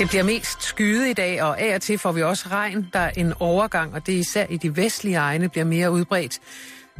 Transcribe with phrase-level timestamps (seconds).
[0.00, 2.88] Det bliver mest skyde i dag, og af og til får vi også regn.
[2.92, 6.38] Der er en overgang, og det er især i de vestlige egne bliver mere udbredt.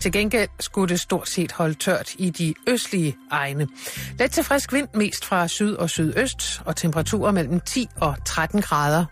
[0.01, 3.69] Til gengæld skulle det stort set holde tørt i de østlige egne.
[4.19, 8.63] Let til frisk vind mest fra syd og sydøst, og temperaturer mellem 10 og 13
[8.63, 9.04] grader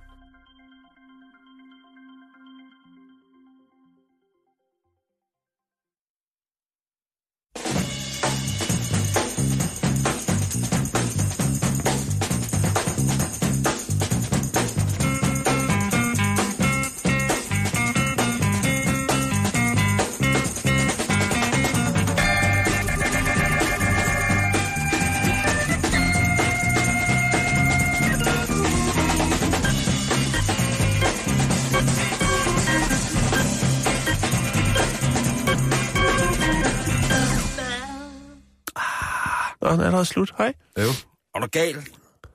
[40.01, 40.35] Allerede slut.
[40.39, 40.53] Hej.
[40.79, 40.89] Jo.
[41.35, 41.77] Og du gal.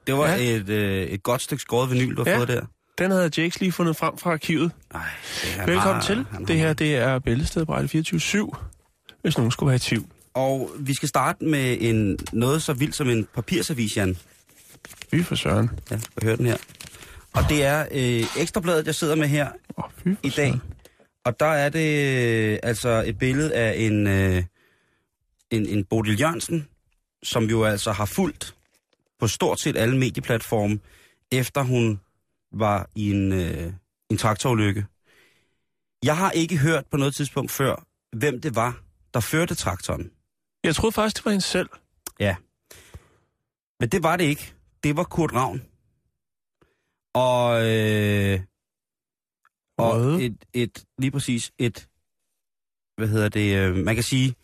[0.08, 0.36] Det var Ja.
[0.56, 2.38] et, øh, et godt stykke skåret vinyl, du har Ja.
[2.38, 2.66] fået der.
[2.98, 4.72] Den havde Jakes lige fundet frem fra arkivet.
[4.94, 5.02] Ej,
[5.44, 6.26] det Velkommen bare- til.
[6.32, 8.20] han Det her, det er Bæltested på Radio 24
[9.22, 10.06] hvis nogen skulle være i tvivl.
[10.34, 14.18] Og vi skal starte med en, noget så vildt som en papirsavis, Jan.
[15.12, 15.70] Fy for søren.
[15.92, 16.58] Ja, skal høre den her.
[17.34, 19.92] Og det er øh, ekstrabladet, jeg sidder med her for
[20.24, 20.32] i dag.
[20.32, 20.62] søren.
[21.26, 22.16] Og der er det
[22.54, 24.44] øh, altså et billede af en, øh,
[25.52, 26.68] en, en Bodil Jørgensen,
[27.24, 28.56] som jo altså har fulgt
[29.20, 30.80] på stort set alle medieplatforme,
[31.32, 32.00] efter hun
[32.52, 33.74] var i en, øh,
[34.10, 34.86] en traktorulykke.
[36.04, 37.86] Jeg har ikke hørt på noget tidspunkt før,
[38.18, 38.82] hvem det var,
[39.14, 40.12] der førte traktoren.
[40.64, 41.70] Jeg troede faktisk, det var hende selv.
[42.20, 42.36] Ja.
[43.80, 44.54] Men det var det ikke.
[44.84, 45.62] Det var Kurt Ravn.
[47.14, 48.40] Og, øh,
[49.78, 50.20] og Hvad?
[50.20, 51.90] et, et, lige præcis et,
[52.98, 54.36] hvad hedder det, øh, man kan sige,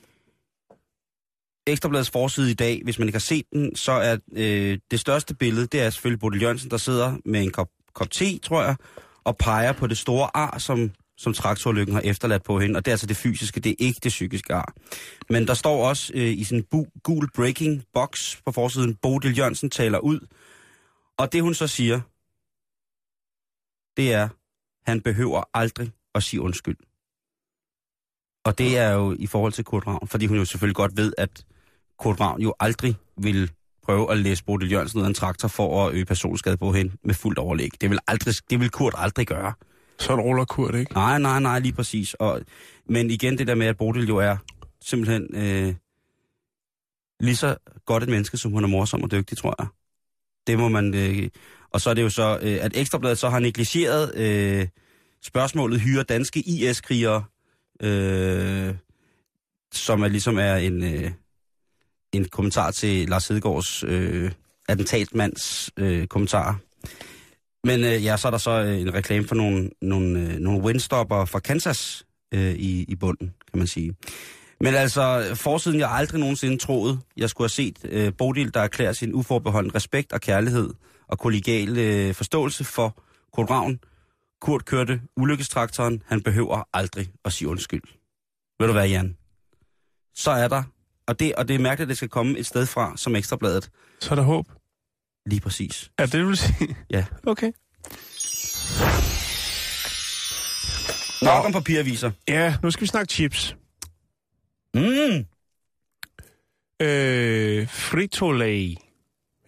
[1.71, 5.35] Ekstrabladets forside i dag, hvis man ikke har set den, så er øh, det største
[5.35, 8.75] billede, det er selvfølgelig Bodil Jørgensen, der sidder med en kop, kop te, tror jeg,
[9.23, 12.77] og peger på det store ar, som, som traktorlykken har efterladt på hende.
[12.77, 14.73] Og det er altså det fysiske, det er ikke det psykiske ar.
[15.29, 19.37] Men der står også øh, i sådan en bu- gul breaking box på forsiden, Bodil
[19.37, 20.19] Jørgensen taler ud.
[21.17, 22.01] Og det hun så siger,
[23.97, 24.29] det er,
[24.89, 26.77] han behøver aldrig at sige undskyld.
[28.45, 31.13] Og det er jo i forhold til Kurt Ravn, fordi hun jo selvfølgelig godt ved,
[31.17, 31.45] at
[31.99, 33.51] Kurt Ravn jo aldrig vil
[33.83, 36.95] prøve at læse Bodil Jørgensen ud af en traktor for at øge personskade på hende
[37.03, 37.69] med fuldt overlæg.
[37.81, 39.53] Det vil, aldrig, det vil Kurt aldrig gøre.
[39.99, 40.93] Sådan ruller Kurt, ikke?
[40.93, 42.13] Nej, nej, nej, lige præcis.
[42.13, 42.41] Og,
[42.89, 44.37] men igen det der med, at Bodil jo er
[44.81, 45.75] simpelthen øh,
[47.19, 47.55] lige så
[47.85, 49.67] godt et menneske, som hun er morsom og dygtig, tror jeg.
[50.47, 50.95] Det må man...
[50.95, 51.29] Øh,
[51.71, 54.67] og så er det jo så, øh, at Ekstrabladet så har negligeret øh,
[55.23, 57.23] spørgsmålet hyre danske IS-krigere,
[57.81, 58.75] øh,
[59.73, 61.11] som er ligesom er en, øh,
[62.13, 64.31] en kommentar til Lars Hedegaards øh,
[64.69, 66.59] attentatmands øh, kommentar.
[67.63, 70.61] Men øh, ja, så er der så øh, en reklame for nogle, nogle, øh, nogle
[70.61, 73.95] windstopper fra Kansas øh, i, i bunden, kan man sige.
[74.61, 78.93] Men altså, forsiden jeg aldrig nogensinde troede, jeg skulle have set øh, Bodil, der erklærer
[78.93, 80.69] sin uforbeholden respekt og kærlighed
[81.07, 83.01] og kollegial øh, forståelse for
[83.33, 83.79] Kurt Ravn.
[84.41, 86.03] Kurt kørte ulykkestraktoren.
[86.05, 87.81] Han behøver aldrig at sige undskyld.
[88.59, 89.17] Ved du hvad, Jan?
[90.15, 90.63] Så er der,
[91.09, 93.69] og det, og det er mærkeligt, at det skal komme et sted fra, som Ekstrabladet.
[93.99, 94.45] Så er der håb.
[95.25, 95.91] Lige præcis.
[95.97, 96.77] Er det, du vil sige?
[96.89, 97.05] Ja.
[97.27, 97.51] Okay.
[101.21, 102.11] Nok om papiraviser.
[102.27, 103.55] Ja, nu skal vi snakke chips.
[104.73, 105.25] Mm.
[106.81, 108.75] Øh, Frito-Lay,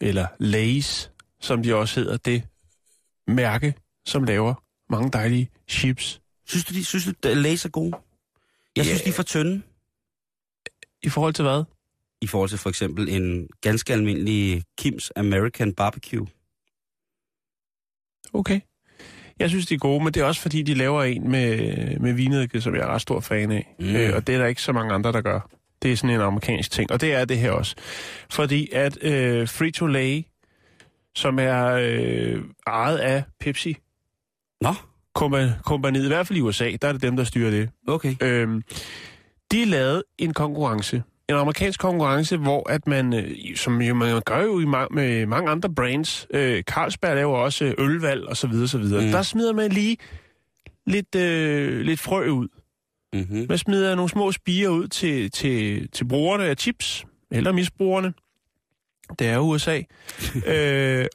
[0.01, 1.11] eller Lays,
[1.41, 2.43] som de også hedder, det
[3.27, 3.73] mærke,
[4.05, 4.53] som laver
[4.89, 6.21] mange dejlige chips.
[6.47, 7.91] Synes du, de, synes du, Lays er gode?
[8.75, 9.03] Jeg synes, Ja.
[9.05, 9.61] de er for tynde.
[11.03, 11.63] I forhold til hvad?
[12.21, 16.27] I forhold til for eksempel en ganske almindelig Kim's American Barbecue.
[18.33, 18.59] Okay.
[19.39, 21.57] Jeg synes, de er gode, men det er også fordi, de laver en med,
[21.99, 23.75] med vinedike, som jeg er ret stor fan af.
[23.79, 23.95] Mm.
[23.95, 25.49] Øh, og det er der ikke så mange andre, der gør.
[25.81, 27.75] Det er sådan en amerikansk ting, og det er det her også.
[28.29, 30.23] Fordi at øh, Frito-Lay,
[31.15, 33.77] som er øh, ejet af Pepsi,
[34.61, 34.73] Nå,
[35.19, 37.69] kompa- kompaniet, i hvert fald i USA, der er det dem, der styrer det.
[37.87, 38.15] okay.
[38.21, 38.63] Øhm,
[39.51, 41.03] de lavede en konkurrence.
[41.29, 45.25] En amerikansk konkurrence, hvor at man, øh, som jo, man gør jo i ma- med
[45.25, 49.05] mange andre brands, øh, Carlsberg laver også øh, ølvalg og så videre, så videre.
[49.05, 49.11] Mm.
[49.11, 49.97] Der smider man lige
[50.87, 52.47] lidt, øh, lidt frø ud.
[53.13, 53.45] Mm-hmm.
[53.49, 58.13] Man smider nogle små spiger ud til, til, til brugerne af chips, eller misbrugerne.
[59.19, 59.81] Det er USA.
[60.53, 61.05] øh,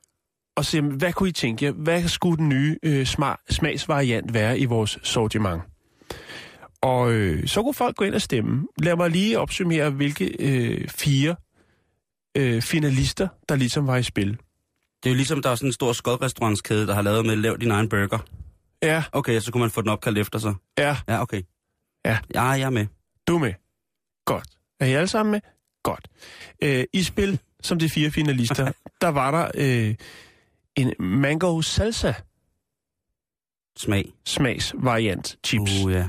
[0.57, 1.73] og se, hvad kunne I tænke jer?
[1.73, 5.63] Hvad skulle den nye øh, smag, smagsvariant være i vores sortiment?
[6.81, 8.67] Og øh, så kunne folk gå ind og stemme.
[8.83, 11.37] Lad mig lige opsummere, hvilke øh, fire
[12.37, 14.31] øh, finalister, der ligesom var i spil.
[15.03, 17.57] Det er jo ligesom, der er sådan en stor skodrestaurantskæde, der har lavet med lav
[17.61, 18.19] din egen burger.
[18.83, 20.55] Ja, Okay, så kunne man få den opkaldt efter sig.
[20.79, 21.43] ja, Ja, okay.
[22.05, 22.19] Ja.
[22.35, 22.87] Ja, jeg er med.
[23.29, 23.53] du er med.
[24.25, 24.45] Godt.
[24.81, 25.41] Er I alle sammen med?
[25.83, 26.09] Godt.
[26.63, 29.95] Øh, I spil, som de fire finalister, der var der øh,
[30.77, 32.13] en mango salsa
[33.79, 34.13] Smag.
[34.27, 35.85] smagsvariant chips.
[35.85, 36.07] Uh, ja.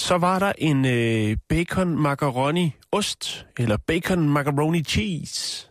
[0.00, 5.66] Så var der en øh, bacon macaroni ost, eller bacon macaroni cheese.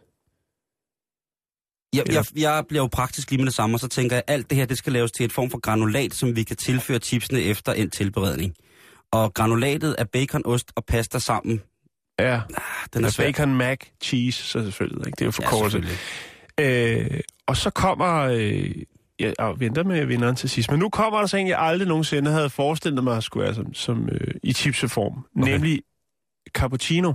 [1.94, 4.34] Jeg, jeg, jeg bliver jo praktisk lige med det samme, og så tænker jeg, at
[4.34, 7.00] alt det her, det skal laves til et form for granulat, som vi kan tilføre
[7.00, 8.56] chipsene efter en tilberedning.
[9.12, 11.62] Og granulatet af bacon, ost og pasta sammen,
[12.20, 12.42] Ja,
[12.94, 13.26] den er svær.
[13.26, 15.08] bacon mac cheese, så selvfølgelig.
[15.08, 15.16] Ikke?
[15.16, 15.88] Det er jo Ja, forkortelse.
[16.60, 17.12] selvfølgelig.
[17.16, 18.16] Øh, og så kommer...
[18.32, 18.72] Øh,
[19.20, 20.72] jeg venter med vinderen til sidst.
[20.72, 23.74] Men nu kommer der så en, jeg aldrig nogensinde havde forestillet mig, skulle være som,
[23.74, 25.26] som øh, i chipseform.
[25.42, 25.52] Okay.
[25.52, 25.82] Nemlig
[26.54, 27.14] cappuccino.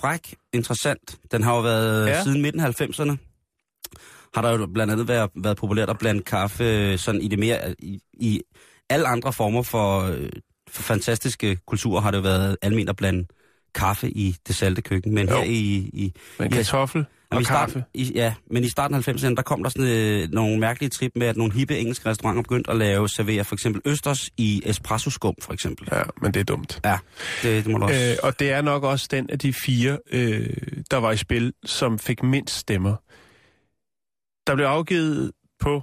[0.00, 1.18] Fræk, interessant.
[1.32, 2.12] Den har jo været Ja.
[2.12, 2.22] ja.
[2.22, 3.16] siden midten af 90'erne.
[4.34, 7.38] Har der jo blandt andet været, været populært at blande kaffe øh, sådan i det
[7.38, 7.74] mere...
[7.78, 8.40] I, i
[8.90, 10.28] alle andre former for, øh,
[10.68, 13.26] for fantastiske kulturer har det været almindeligt at blande
[13.74, 15.14] kaffe i det salte køkken.
[15.14, 15.36] Men Jo.
[15.36, 16.48] her i, i, Ja.
[16.48, 17.06] kartoffel Jamen,
[17.36, 17.72] og i kaffe.
[17.72, 20.90] starten, i, ja, men i starten af 90'erne, der kom der sådan øh, nogle mærkelige
[20.90, 24.62] trip med, at nogle hippe engelske restauranter begyndte at lave, servere for eksempel østers i
[24.66, 25.88] espresso-skum, for eksempel.
[25.92, 26.80] Ja, men det er dumt.
[26.84, 26.98] Ja,
[27.42, 28.10] det, det må du også...
[28.10, 30.56] Øh, og det er nok også den af de fire, øh,
[30.90, 32.96] der var i spil, som fik mindst stemmer.
[34.46, 35.82] Der blev afgivet på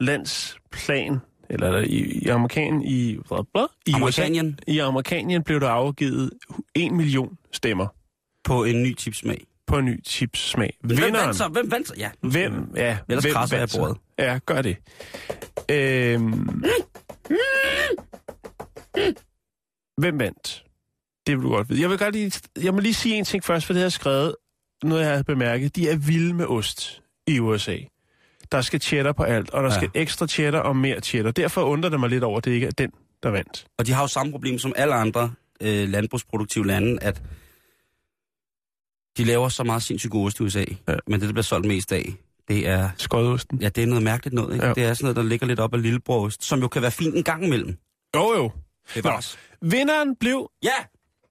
[0.00, 1.18] landsplan,
[1.50, 6.30] eller i, i amerikan, i, blah, blah, i Amerikanien USA, i amerikanien blev der afgivet
[6.74, 7.86] 1 million stemmer
[8.44, 9.46] på en ny tipsmag.
[9.66, 10.76] På en ny chipssmag.
[10.80, 11.48] Hvem Vinderen, vandt så?
[11.48, 11.94] Hvem vandt så?
[11.98, 12.10] Ja.
[12.20, 13.96] hvem, ja, Ellers hvem krasser jeg bordet.
[14.18, 14.76] Ja, gør det.
[15.70, 16.64] Øhm,
[19.98, 20.64] hvem vandt?
[21.26, 21.80] Det vil du godt vide.
[21.80, 22.32] Jeg vil, godt lige,
[22.62, 24.34] jeg må lige sige en ting først, for det har jeg skrevet,
[24.82, 25.76] noget jeg har bemærket.
[25.76, 27.76] De er vilde med ost i USA.
[28.52, 29.74] Der skal cheddar på alt, og der ja.
[29.74, 31.30] skal ekstra cheddar og mere cheddar.
[31.30, 32.90] Derfor undrer det mig lidt over, at det ikke er den,
[33.22, 33.66] der vandt.
[33.78, 37.22] Og de har jo samme problem som alle andre øh, landbrugsproduktive lande, at
[39.16, 40.64] de laver så meget sindssygt god ost i USA.
[40.88, 40.94] Ja.
[41.06, 42.14] Men det, der bliver solgt mest af,
[42.48, 43.58] det er, Skoddeosten.
[43.60, 44.54] ja, det er noget mærkeligt noget.
[44.54, 44.66] Ikke?
[44.66, 44.72] Ja.
[44.74, 47.14] Det er sådan noget, der ligger lidt op af lillebrorost, som jo kan være fint
[47.14, 47.76] en gang imellem.
[48.16, 48.50] Jo, jo.
[48.94, 50.70] Det var Vinderen blev Ja!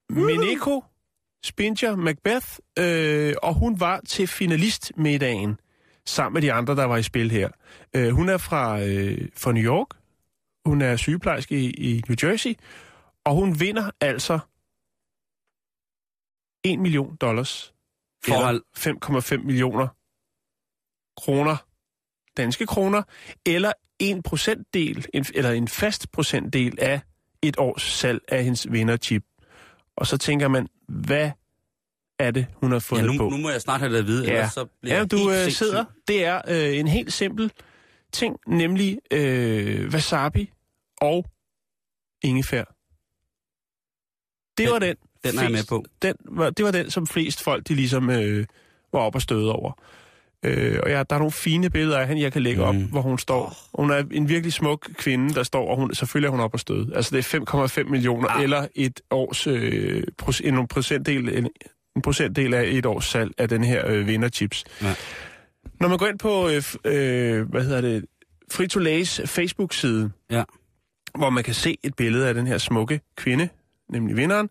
[0.10, 0.84] Mineko
[1.44, 2.48] Spinger Macbeth,
[2.80, 5.60] øh, og hun var til finalistmiddagen
[6.06, 7.50] sammen med de andre, der var i spil her.
[7.96, 9.88] Øh, hun er fra, øh, fra New York.
[10.66, 12.54] Hun er sygeplejerske i, i New Jersey,
[13.26, 14.40] og hun vinder altså
[16.64, 17.74] 1 million dollars.
[18.28, 19.88] Eller at- 5,5 millioner
[21.22, 21.58] kroner,
[22.38, 23.04] danske kroner,
[23.46, 27.02] eller en procentdel, en, eller en fast procentdel af
[27.42, 29.24] et års salg af hendes vinderchip.
[29.98, 31.32] Og så tænker man, hvad
[32.20, 33.30] er det, hun har Ja, fundet nu, på?
[33.30, 34.32] nu må jeg snart have det at vide, Ja.
[34.32, 35.86] ellers så bliver Ja, jeg du øh, sidder.
[36.08, 37.52] Det er øh, en helt simpel
[38.14, 40.52] ting, nemlig øh, wasabi
[41.02, 41.26] og
[42.24, 42.64] ingefær.
[44.58, 44.96] Det var den.
[45.32, 45.86] Den er jeg med flest- på.
[46.02, 48.46] Den var, det var den, som flest folk, de ligesom øh,
[48.94, 49.72] var op og støde over.
[50.46, 52.68] Øh, og ja, der er nogle fine billeder af hende, jeg kan lægge mm.
[52.68, 53.54] op, hvor hun står.
[53.74, 56.60] Hun er en virkelig smuk kvinde, der står, og hun, selvfølgelig er hun op og
[56.60, 56.92] støde.
[56.96, 58.44] Altså det er 5,5 millioner, Ah.
[58.44, 61.50] eller et års, øh, pros, en, procentdel, en,
[61.96, 64.64] en procentdel af et års salg af den her øh, vinderchips.
[64.82, 64.96] Ja.
[65.80, 68.06] Når man går ind på, øh, øh, hvad hedder det,
[68.54, 70.44] Frito-Lays Facebook-side, Ja.
[71.18, 73.50] hvor man kan se et billede af den her smukke kvinde,
[73.90, 74.50] nemlig vinderen,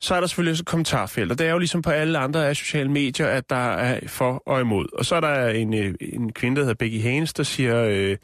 [0.00, 2.48] så er der selvfølgelig også et kommentarfelt, og det er jo ligesom på alle andre
[2.48, 4.86] af sociale medier, at der er for og imod.
[4.92, 8.16] Og så er der en, øh, en kvinde, der hedder Becky Haynes, der siger, øh,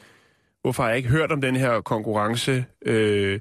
[0.61, 3.39] hvorfor har jeg ikke hørt om den her konkurrence, øh,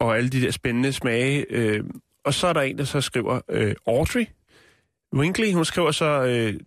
[0.00, 1.46] og alle de der spændende smage.
[1.50, 1.84] Øh,
[2.24, 4.26] og så er der en, der så skriver, øh, Audrey
[5.14, 6.60] Winkley, hun skriver så, øh,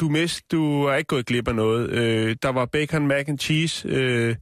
[0.00, 1.90] du, mist, du er ikke gået glip af noget.
[1.90, 4.36] Øh, der var bacon, mac and cheese, øh,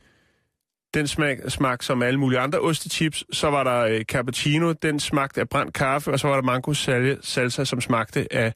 [0.94, 3.24] den smag, smag som alle mulige andre ostechips.
[3.32, 6.74] Så var der øh, cappuccino, den smagte af brændt kaffe, og så var der mango
[6.74, 8.52] sal- salsa, som smagte af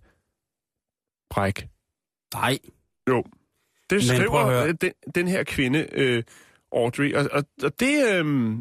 [1.31, 1.69] bræk.
[2.35, 2.59] Nej,
[3.91, 6.23] Det prøv at skriver øh, den, den her kvinde, øh,
[6.73, 8.55] Audrey, og, og, og det, øh,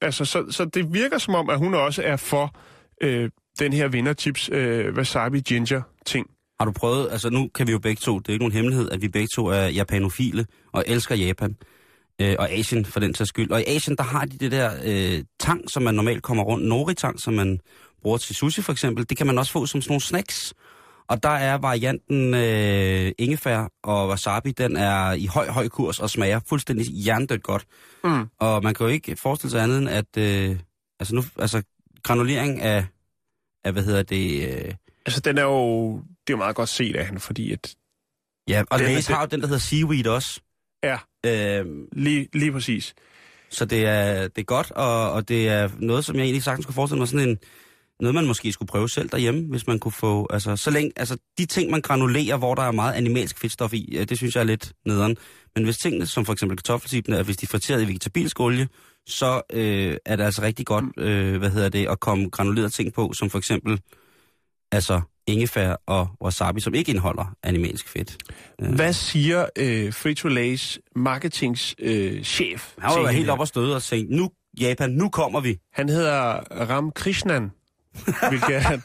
[0.00, 2.56] altså, så, så det virker som om, at hun også er for
[3.00, 6.30] øh, den her vinderchips øh, wasabi ginger ting.
[6.60, 8.90] har du prøvet, altså nu kan vi jo begge to, det er ikke nogen hemmelighed,
[8.90, 11.56] at vi begge to er japanofile og elsker Japan.
[12.20, 13.50] Øh, og Asien for den sags skyld.
[13.50, 16.64] Og i Asien, der har de det der øh, tang, som man normalt kommer rundt,
[16.68, 17.60] nori-tang, som man
[18.02, 20.54] bruger til sushi for eksempel, det kan man også få som sådan nogle snacks.
[21.08, 26.10] Og der er varianten øh, ingefær og wasabi, den er i høj, høj kurs og
[26.10, 27.64] smager fuldstændig hjernedødt godt.
[28.04, 28.26] Mm.
[28.40, 30.56] Og man kan jo ikke forestille sig andet end, at øh,
[31.00, 31.62] altså nu, altså
[32.02, 32.86] granulering af,
[33.64, 34.74] af hvad hedder det, øh,
[35.06, 37.74] Altså, den er jo, det er jo meget godt set af hende, fordi at
[38.48, 40.40] Ja, og Den det- har jo den, der hedder Seaweed også.
[40.84, 42.94] Ja, Øhm, lige, lige præcis.
[43.50, 46.66] så det er, det er godt, og, og det er noget, som jeg egentlig sagtens
[46.66, 47.38] kunne forestille mig sådan en...
[48.00, 50.26] Noget, man måske skulle prøve selv derhjemme, hvis man kunne få...
[50.30, 53.96] Altså, så længe, altså de ting, man granulerer, hvor der er meget animalsk fedtstof i,
[53.96, 55.16] øh, det synes jeg er lidt nederen.
[55.54, 58.68] Men hvis tingene, som for eksempel kartoffeltipene, hvis de er friteret i vegetabilsk olie,
[59.06, 62.92] så øh, er det altså rigtig godt, øh, hvad hedder det, at komme granulerede ting
[62.92, 63.80] på, som for eksempel
[64.72, 68.16] altså ingefær og wasabi, som ikke indeholder animalsk fedt.
[68.62, 72.74] Øh, Hvad siger øh, Frito-Lays marketingschef?
[72.78, 74.30] Øh, Han var helt op og støde og tænkte, nu
[74.60, 75.58] Japan, nu kommer vi.
[75.72, 76.32] Han hedder
[76.70, 77.50] Ram Krishnan,
[78.28, 78.82] hvilket han.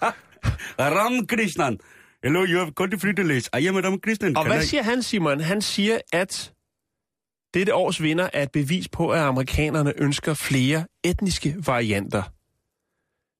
[0.80, 1.80] Ram Krishnan.
[2.24, 3.60] Hello, you have gone to Frito-Lays.
[3.62, 4.38] I am Ram Krishnan.
[4.38, 5.40] Og Can hvad I- siger han, Simon?
[5.40, 6.54] Han siger, at
[7.54, 12.24] dette års vinder er et bevis på, at amerikanerne ønsker flere etniske varianter.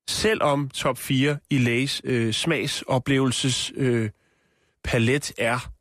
[0.10, 4.10] Selvom top 4 i Lays øh, smagsoplevelses øh,
[4.84, 5.72] palet er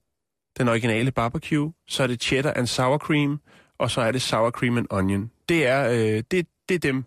[0.59, 3.41] den originale barbecue, så er det cheddar and sour cream,
[3.79, 5.31] og så er det sour cream and onion.
[5.49, 7.05] Det er, øh, det, det er dem,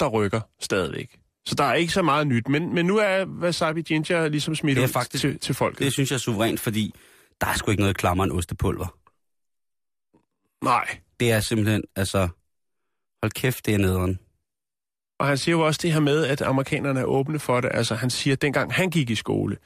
[0.00, 1.18] der rykker stadigvæk.
[1.46, 4.78] Så der er ikke så meget nyt, men, men nu er wasabi ginger ligesom smidt
[4.78, 5.78] ud faktisk- til, til folket.
[5.78, 6.94] Det synes jeg er suverænt, fordi
[7.40, 8.98] der er sgu ikke noget klammer end ostepulver.
[10.64, 10.98] Nej.
[11.20, 12.28] Det er simpelthen, altså...
[13.22, 14.18] Hold kæft, det er nederen.
[15.22, 17.70] Og han siger jo også det her med, at amerikanerne er åbne for det.
[17.74, 19.56] Altså, han siger, at dengang han gik i skole,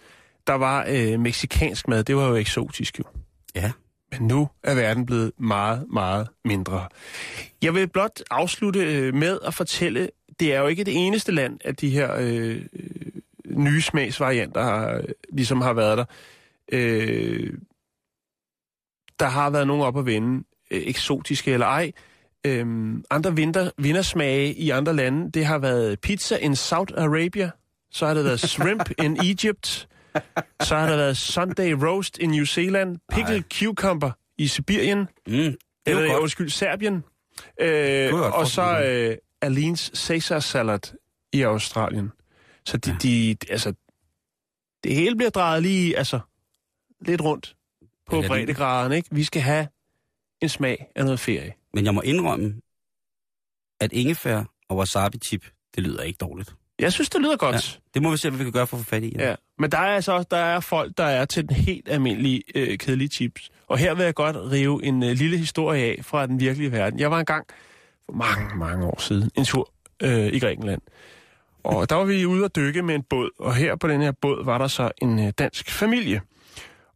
[0.47, 3.05] der var øh, meksikansk mad, det var jo eksotisk jo.
[3.55, 3.73] Ja.
[4.13, 6.89] Men nu er verden blevet meget, meget mindre.
[7.63, 10.11] Jeg vil blot afslutte øh, med at fortælle,
[10.41, 13.01] det er jo ikke det eneste land, at de her øh, øh,
[13.47, 16.05] nye smagsvarianter har, øh, ligesom har været der.
[16.73, 17.53] Øh,
[19.21, 21.93] der har været nogen op at vende, øh, eksotiske eller ej.
[22.47, 27.51] Øhm, andre vinter, vindersmage i andre lande, det har været pizza in Saudi Arabia,
[27.91, 29.89] så har det været shrimp in Egypt,
[30.63, 33.43] så har der været Sunday roast i New Zealand, pickled Ej.
[33.53, 35.53] cucumber i Sibirien, Mm, er
[35.87, 36.21] eller godt.
[36.23, 37.05] undskyld, Serbien,
[37.61, 40.81] øh, godt og så øh, Alines Caesar salad
[41.33, 42.13] i Australien.
[42.67, 43.73] Så de, de, altså,
[44.85, 46.21] det hele bliver drejet lige, altså,
[47.01, 47.57] lidt rundt
[48.07, 49.09] på breddegraden, ikke?
[49.13, 49.69] Vi skal have
[50.41, 51.53] en smag af noget ferie.
[51.77, 52.55] Men jeg må indrømme,
[53.81, 56.55] at ingefær og wasabi-chip, det lyder ikke dårligt.
[56.79, 57.81] Jeg synes, det lyder godt.
[57.95, 59.13] Det må vi se, hvad vi kan gøre for at få fat i.
[59.19, 59.29] Ja.
[59.29, 59.35] ja.
[59.59, 62.79] Men der er altså også der er folk, der er til den helt almindelige øh,
[62.79, 63.51] kedelige chips.
[63.67, 67.01] Og her vil jeg godt rive en øh, lille historie af fra den virkelige verden.
[67.01, 67.47] Jeg var engang
[68.07, 69.71] for mange, mange år siden en tur
[70.03, 70.81] øh, i Grækenland.
[71.65, 74.13] Og der var vi ude at dykke med en båd, og her på den her
[74.13, 76.21] båd var der så en øh, dansk familie.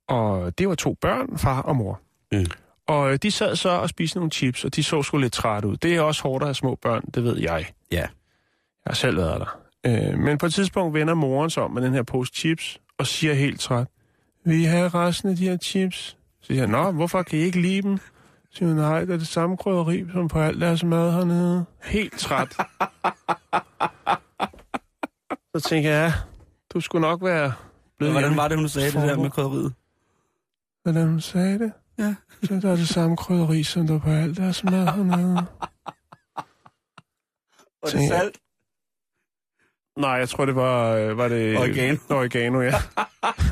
[0.08, 2.00] Og det var to børn, far og mor.
[2.32, 2.46] Mm.
[2.90, 5.64] Og øh, de sad så og spiste nogle chips, og de så sgu lidt træt
[5.64, 5.76] ud.
[5.76, 7.66] Det er også hårdt at have små børn, det ved jeg.
[7.92, 7.96] Ja.
[7.96, 8.08] Jeg
[8.86, 9.58] har selv været der.
[9.86, 13.06] Øh, men på et tidspunkt vender moren sig om med den her pose chips, og
[13.06, 13.86] siger helt træt,
[14.44, 16.16] vil I have resten af de her chips?
[16.40, 17.98] Så siger jeg, nå, hvorfor kan I ikke lide dem?
[17.98, 18.04] Så
[18.52, 21.64] siger hun, nej, det er det samme krydderi, som på alt deres mad hernede.
[21.84, 22.56] Helt træt.
[25.56, 26.12] Så tænker jeg, ja,
[26.74, 27.52] du skulle nok være
[27.98, 28.42] blevet Hvordan hjemme.
[28.42, 29.72] var det, hun sagde det der med krydderiet?
[30.82, 31.72] Hvordan hun sagde det?
[32.00, 32.14] Ja.
[32.42, 35.46] Så der er det samme krydderi, som der er på alt deres mad hernede.
[37.82, 38.38] Og det salt?
[39.98, 40.90] Nej, jeg tror, det var...
[40.94, 41.96] øh, var det, Oregano.
[42.10, 42.72] Oregano, ja.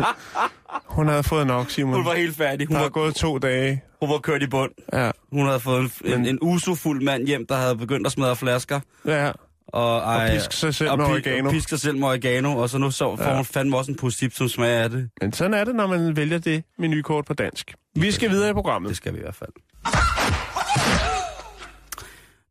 [0.96, 1.94] hun havde fået nok, Simon.
[1.94, 2.66] Hun var helt færdig.
[2.66, 3.82] Hun der er var, gået to dage.
[4.00, 4.72] hun var kørt i bund.
[4.92, 8.12] Ja, Hun havde fået en, en, Men- en usofuld mand hjem, der havde begyndt at
[8.12, 8.80] smadre flasker.
[9.06, 9.32] ja.
[9.68, 11.48] Og, Og ej, piske sig selv og med oregano.
[11.48, 13.36] Og piske sig selv med oregano, og så nu så får Ja.
[13.36, 15.10] hun fandme også en chips, som smager af det.
[15.22, 17.74] Men sådan er det, når man vælger det menukort på dansk.
[17.96, 18.88] Vi skal videre i programmet.
[18.88, 19.50] Det skal vi i hvert fald.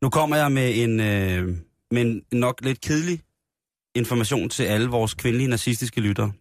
[0.01, 1.47] Nu kommer jeg med en, øh,
[1.91, 3.19] med en nok lidt kedelig
[3.95, 6.31] information til alle vores kvindelige nazistiske lyttere.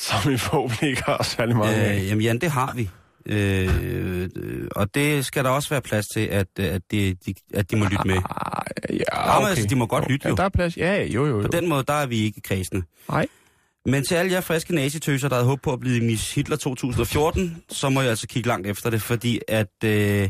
[0.00, 1.96] Som vi forhåbentlig ikke har særlig meget af.
[1.96, 2.90] Øh, jamen Jan, det har vi.
[3.26, 4.28] Øh,
[4.76, 7.84] og det skal der også være plads til, at, at, de, de, at de må
[7.84, 8.16] lytte med.
[8.30, 9.48] Ah, ja, Ja, men okay.
[9.50, 10.36] altså, de må godt lytte, Ja, jo.
[10.36, 10.76] der er plads.
[10.76, 11.42] Ja, jo, jo, jo.
[11.42, 12.82] På den måde, der er vi ikke kredsende.
[13.08, 13.26] Nej.
[13.86, 17.62] Men til alle jer friske nazitøser, der havde håbet på at blive Miss Hitler 2014,
[17.68, 20.28] så må jeg altså kigge langt efter det, fordi at øh,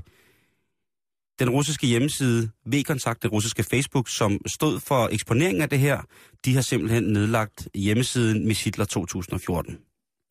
[1.38, 6.00] den russiske hjemmeside V-Kontakt, den russiske Facebook, som stod for eksponeringen af det her,
[6.44, 9.78] de har simpelthen nedlagt hjemmesiden Miss Hitler 2014.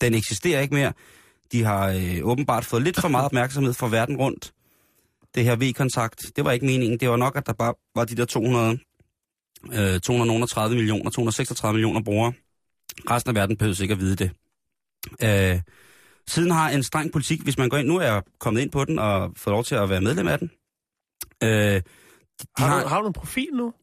[0.01, 0.93] Den eksisterer ikke mere.
[1.55, 4.53] De har øh, åbenbart fået lidt for meget opmærksomhed fra verden rundt.
[5.35, 6.99] Det her V-Kontakt, det var ikke meningen.
[6.99, 8.79] Det var nok, at der bare var de der 200,
[9.73, 12.33] øh, 230 millioner, 236 millioner brugere.
[13.09, 14.31] Resten af verden behøver ikke at vide det.
[15.23, 15.61] Øh,
[16.27, 18.85] siden har en streng politik, hvis man går ind, nu er jeg kommet ind på
[18.85, 20.51] den og fået lov til at være medlem af den.
[21.43, 21.81] Øh, de, de
[22.57, 23.73] Har, du, har du en profil nu?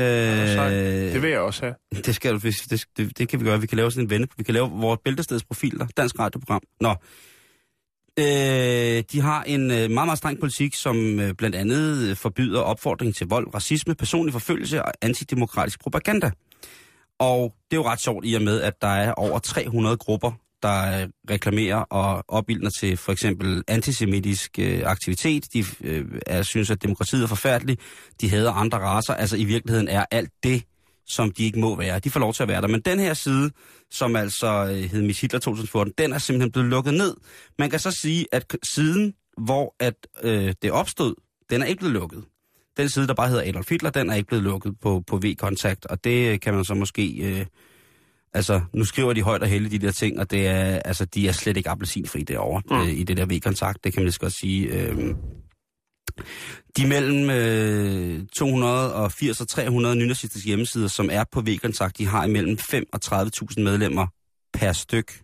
[0.00, 1.74] Øh, Det vil jeg også have.
[2.04, 3.60] det, skal det, det, det kan vi gøre.
[3.60, 4.28] Vi kan lave sådan en vende.
[4.36, 5.86] Vi kan lave vores bæltestedsprofil, der.
[5.96, 6.62] Dansk radioprogram.
[6.80, 6.94] Nå.
[8.18, 12.60] Øh, de har en øh, meget, meget streng politik, som øh, blandt andet øh, forbyder
[12.60, 16.30] opfordring til vold, racisme, personlig forfølgelse og antidemokratisk propaganda.
[17.18, 20.32] Og det er jo ret sjovt i og med, at der er over 300 grupper,
[20.62, 25.52] der øh, reklamerer og opildner til for eksempel antisemitisk øh, aktivitet.
[25.52, 27.80] De øh, er, synes, at demokratiet er forfærdeligt.
[28.20, 29.14] De hader andre raser.
[29.14, 30.62] Altså i virkeligheden er alt det,
[31.06, 31.98] som de ikke må være.
[31.98, 32.68] De får lov til at være der.
[32.68, 33.50] Men den her side,
[33.90, 37.16] som altså øh, hed Miss Hitler 2014, den er simpelthen blevet lukket ned.
[37.58, 41.14] Man kan så sige, at siden, hvor at, øh, det opstod,
[41.50, 42.24] den er ikke blevet lukket.
[42.76, 45.86] Den side, der bare hedder Adolf Hitler, den er ikke blevet lukket på, på V-kontakt,
[45.86, 47.16] og det kan man så måske...
[47.16, 47.46] Øh,
[48.34, 51.28] altså, nu skriver de højt og heldigt de der ting, og det er, altså, de
[51.28, 52.80] er slet ikke appelsinfri derovre, mm.
[52.80, 54.66] øh, i det der V-kontakt, det kan man lige så godt sige.
[54.66, 55.14] Øh,
[56.76, 62.58] de mellem øh, 280 og 300 nynazistiske hjemmesider, som er på V-kontakt, de har imellem
[62.58, 64.06] 5 og 30.000 medlemmer
[64.52, 65.22] per styk.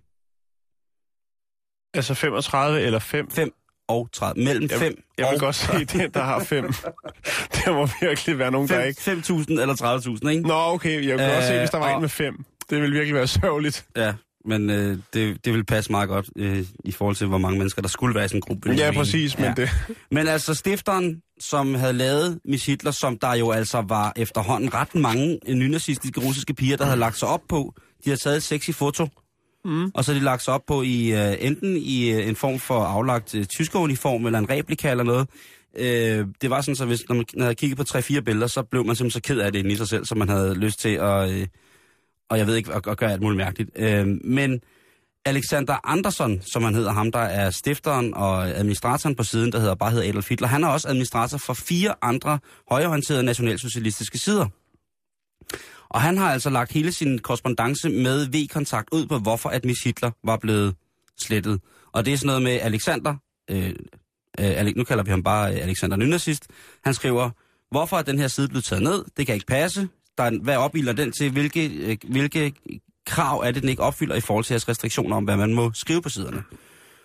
[1.94, 3.30] Altså 35 eller 5?
[3.30, 3.52] 5
[3.88, 4.44] og 30.
[4.44, 5.40] Mellem 5 jeg, jeg vil og...
[5.40, 6.64] godt se den, der har 5.
[7.56, 9.00] der må virkelig være nogen, der ikke...
[9.00, 9.74] 5.000 eller
[10.22, 10.48] 30.000, ikke?
[10.48, 11.06] Nå, okay.
[11.06, 12.44] Jeg vil godt se, hvis der var Øh, en med 5.
[12.70, 13.86] Det vil virkelig være sørgeligt.
[13.96, 17.58] Ja, men øh, det, det vil passe meget godt øh, i forhold til, hvor mange
[17.58, 18.70] mennesker, der skulle være i sådan en gruppe.
[18.70, 19.52] Ja, præcis, men Ja.
[19.56, 19.70] det...
[20.10, 24.94] Men altså stifteren, som havde lavet Miss Hitler, som der jo altså var efterhånden ret
[24.94, 27.74] mange øh, nynazistiske russiske piger, der havde lagt sig op på.
[28.04, 29.08] De havde taget et sexy foto,
[29.64, 29.90] mm.
[29.94, 32.84] og så de lagt sig op på i øh, enten i øh, en form for
[32.84, 35.28] aflagt øh, tyskeruniform, eller en replika eller noget.
[35.78, 38.84] Øh, det var sådan, så hvis når man havde kigget på 3-4 billeder, så blev
[38.86, 40.88] man simpelthen så ked af det inde i sig selv, så man havde lyst til
[40.94, 41.30] at...
[41.30, 41.46] Øh,
[42.30, 43.70] og jeg ved ikke, at, gøre alt muligt mærkeligt.
[43.76, 44.60] Øh, men
[45.24, 49.74] Alexander Andersson, som han hedder, ham der er stifteren og administratoren på siden, der hedder
[49.74, 52.38] bare hedder Adolf Hitler, han er også administrator for fire andre
[52.70, 54.46] højreorienterede nationalsocialistiske sider.
[55.88, 59.82] Og han har altså lagt hele sin korrespondence med V-kontakt ud på, hvorfor at Miss
[59.84, 60.74] Hitler var blevet
[61.20, 61.60] slettet.
[61.92, 63.14] Og det er sådan noget med Alexander,
[63.50, 63.74] øh,
[64.40, 66.46] øh, nu kalder vi ham bare Alexander Nynazist,
[66.84, 67.30] han skriver,
[67.70, 69.04] hvorfor er den her side blevet taget ned?
[69.16, 69.88] Det kan ikke passe.
[70.18, 71.30] Der er, hvad opbilder den til?
[71.32, 72.52] Hvilke, øh, hvilke
[73.06, 75.70] krav er det, den ikke opfylder i forhold til jeres restriktioner om, hvad man må
[75.74, 76.42] skrive på siderne?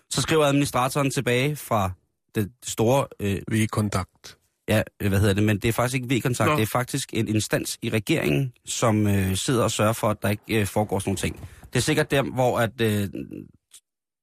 [0.10, 1.92] Så skriver administratoren tilbage fra
[2.36, 4.38] det store øh, Vi er i kontakt.
[4.68, 7.28] Ja, øh, hvad hedder det, men det er faktisk ikke V-kontakt, det er faktisk en
[7.28, 11.10] instans i regeringen, som øh, sidder og sørger for, at der ikke øh, foregår sådan
[11.10, 11.50] nogle ting.
[11.74, 13.10] Det er sikkert der, hvor at øh,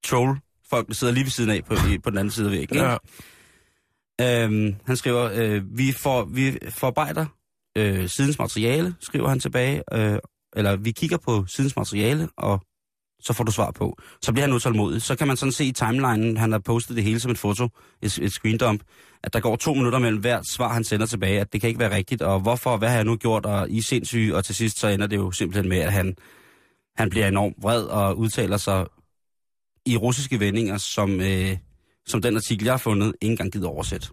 [0.04, 0.38] troll
[0.70, 2.76] folk sidder lige ved siden af på, i, på den anden side af væggen.
[2.76, 2.96] Ja.
[4.20, 7.26] Øhm, han skriver, øh, vi, får, vi forarbejder
[7.78, 10.18] øh, sidens materiale, skriver han tilbage, øh,
[10.56, 12.60] eller vi kigger på sidens materiale, og
[13.20, 13.98] så får du svar på.
[14.22, 15.02] Så bliver han utålmodig.
[15.02, 17.68] Så kan man sådan se i timelinen, han har postet det hele som et foto,
[18.02, 18.82] et, et screendump,
[19.22, 21.80] at der går to minutter mellem hvert svar, han sender tilbage, at det kan ikke
[21.80, 24.54] være rigtigt, og hvorfor, hvad har jeg nu gjort, og I er sindssyge, og til
[24.54, 26.16] sidst så ender det jo simpelthen med, at han,
[26.96, 28.86] han bliver enormt vred og udtaler sig
[29.86, 31.56] i russiske vendinger, som, øh,
[32.06, 34.08] som den artikel, jeg har fundet, ikke engang gider oversætte.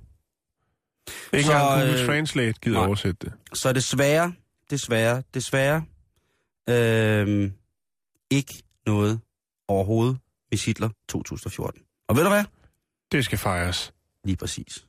[1.33, 2.87] Ikke Så, engang Google øh, Translate gider nej.
[2.87, 3.33] oversætte det.
[3.53, 4.33] Så desværre,
[4.69, 5.83] desværre, desværre,
[6.69, 7.51] øh,
[8.31, 9.19] ikke noget
[9.67, 10.17] overhovedet
[10.51, 11.81] med Hitler 2014.
[12.07, 12.43] Og ved du hvad?
[13.11, 13.93] Det skal fejres.
[14.23, 14.85] Lige præcis.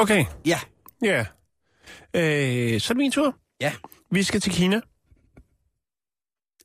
[0.00, 0.24] Okay.
[0.46, 0.60] Ja.
[1.02, 1.24] Ja.
[2.14, 3.34] Øh, så er det min tur.
[3.60, 3.72] Ja.
[4.10, 4.80] Vi skal til Kina.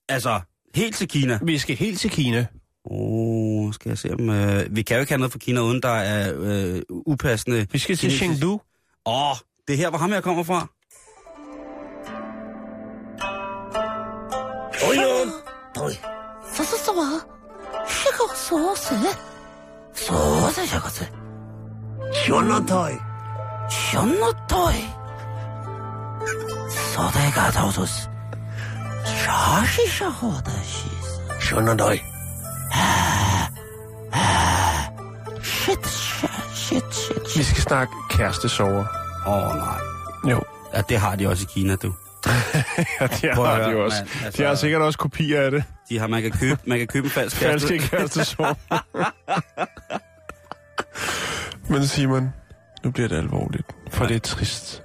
[0.10, 0.42] Altså,
[0.76, 1.40] helt til Kina?
[1.44, 2.48] Vi skal helt til Kina.
[2.84, 4.30] Oh, skal jeg se om...
[4.30, 7.68] Øh, vi kan jo ikke have noget fra Kina, uden der er øh, upassende...
[7.72, 8.12] Vi skal til.
[8.12, 8.52] Chengdu.
[9.06, 9.36] Åh, oh,
[9.68, 10.68] det er her, hvor ham jeg kommer fra.
[14.90, 15.28] Oi, oi.
[15.86, 15.94] Oi.
[16.54, 16.94] Så, så, så, så,
[17.88, 18.66] så, så, så, så, så,
[19.96, 21.06] så, så, så, så,
[22.28, 23.15] så,
[23.70, 24.90] 현노토이
[26.70, 28.10] 소대가 도소스
[29.26, 32.02] 저시샤호다시스 현노토이
[35.42, 37.38] Shit, shit, shit, shit.
[37.38, 38.86] Vi skal snakke kærestesover.
[39.28, 39.80] Åh, oh, nej.
[40.32, 40.42] Jo.
[40.74, 41.94] Ja, det har de også i Kina, du.
[43.00, 43.98] ja, det har høre, de også.
[44.24, 45.64] Altså, de har sikkert også kopier af det.
[45.90, 47.68] De har, man kan købe, man kan købe en falsk kæreste.
[47.68, 48.54] Falske kærestesover.
[51.72, 52.34] Men Simon,
[52.86, 53.68] nu bliver det alvorligt.
[53.90, 54.84] For det er trist.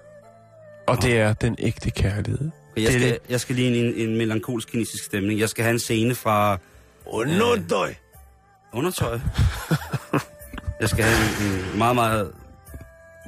[0.88, 2.50] Og det er den ægte kærlighed.
[2.76, 3.18] Jeg Det skal, det.
[3.28, 5.40] jeg skal lige en, en melankolsk kinesisk stemning.
[5.40, 6.58] Jeg skal have en scene fra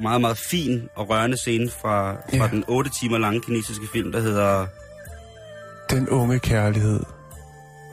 [0.01, 2.47] meget, meget fin og rørende scene fra, fra Ja.
[2.51, 4.65] den 8 timer lange kinesiske film, der hedder...
[5.89, 6.99] Den unge kærlighed.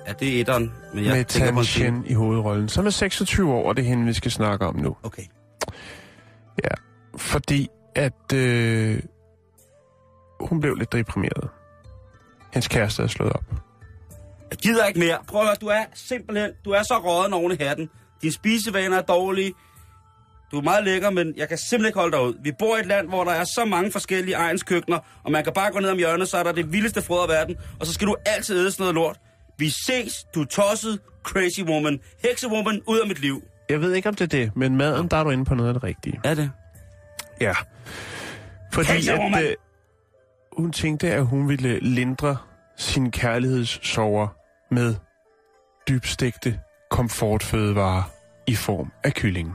[0.08, 1.64] Ja, det er etteren, men jeg med tænker på Tan en.
[1.64, 4.76] Shen i hovedrollen, som er 26 år, og det er hende, vi skal snakke om
[4.76, 4.96] nu.
[5.02, 5.22] Okay.
[7.16, 9.02] Fordi at øh,
[10.40, 11.48] hun blev lidt deprimeret.
[12.52, 13.44] Hendes kæreste er slået op.
[14.50, 15.18] Jeg gider ikke mere.
[15.28, 17.90] Prøv at høre, du er simpelthen, du er så råden oven i hatten.
[18.22, 19.52] Dine spisevaner er dårlige.
[20.52, 22.34] Du er meget lækker, men jeg kan simpelthen ikke holde dig ud.
[22.42, 25.44] Vi bor i et land, hvor der er så mange forskellige egens køkkener, og man
[25.44, 27.86] kan bare gå ned om hjørnet, så er der det vildeste frød af verden, og
[27.86, 29.20] så skal du altid æde sådan noget lort.
[29.58, 33.42] Vi ses, du tosset, crazy woman, heksewoman, ud af mit liv.
[33.70, 35.68] Jeg ved ikke, om det er det, men maden, der er du inde på noget
[35.68, 36.20] af det rigtige.
[36.24, 36.50] Er det?
[37.40, 37.54] Ja.
[38.72, 39.54] Fordi at, øh,
[40.52, 42.36] hun tænkte, at hun ville lindre
[42.76, 44.28] sin kærlighedssorger
[44.70, 44.94] med
[45.88, 48.02] dybstegte komfortfødevarer
[48.46, 49.54] i form af kylling.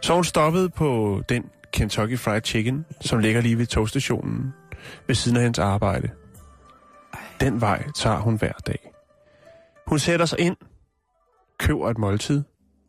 [0.00, 4.54] Så hun stoppede på den Kentucky Fried Chicken, som ligger lige ved togstationen
[5.06, 6.10] ved siden af hendes arbejde.
[7.40, 8.92] Den vej tager hun hver dag.
[9.86, 10.56] Hun sætter sig ind,
[11.58, 12.42] køber et måltid.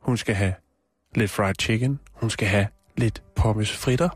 [0.06, 0.54] Hun skal have
[1.16, 2.00] lidt fried chicken.
[2.14, 4.10] Hun skal have lidt pommes fritter.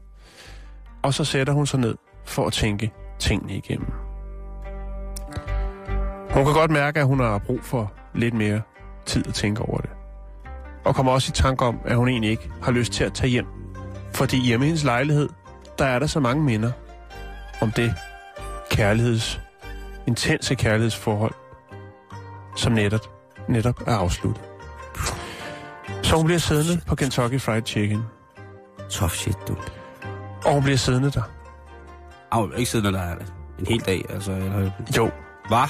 [1.04, 3.92] Og så sætter hun sig ned for at tænke tingene igennem.
[6.34, 8.62] Hun kan godt mærke, at hun har brug for lidt mere
[9.06, 9.90] tid at tænke over det.
[10.86, 13.30] Og kommer også i tanke om, at hun egentlig ikke har lyst til at tage
[13.30, 13.46] hjem.
[14.14, 15.30] Fordi hjemme i hendes lejlighed,
[15.78, 16.72] der er der så mange minder
[17.62, 17.94] om det
[18.72, 19.42] kærligheds,
[20.08, 21.34] intense kærlighedsforhold,
[22.56, 23.02] som netop,
[23.48, 24.49] netop er afsluttet.
[26.10, 28.04] Så hun bliver siddende på Kentucky Fried Chicken.
[28.90, 29.56] Tough shit, du.
[30.46, 31.22] Og hun bliver siddende der.
[32.32, 33.16] Ej, hun ikke sidde der er
[33.60, 34.32] en hel dag, altså.
[34.32, 34.72] Eller...
[34.98, 35.12] Jo,
[35.48, 35.68] Hvad?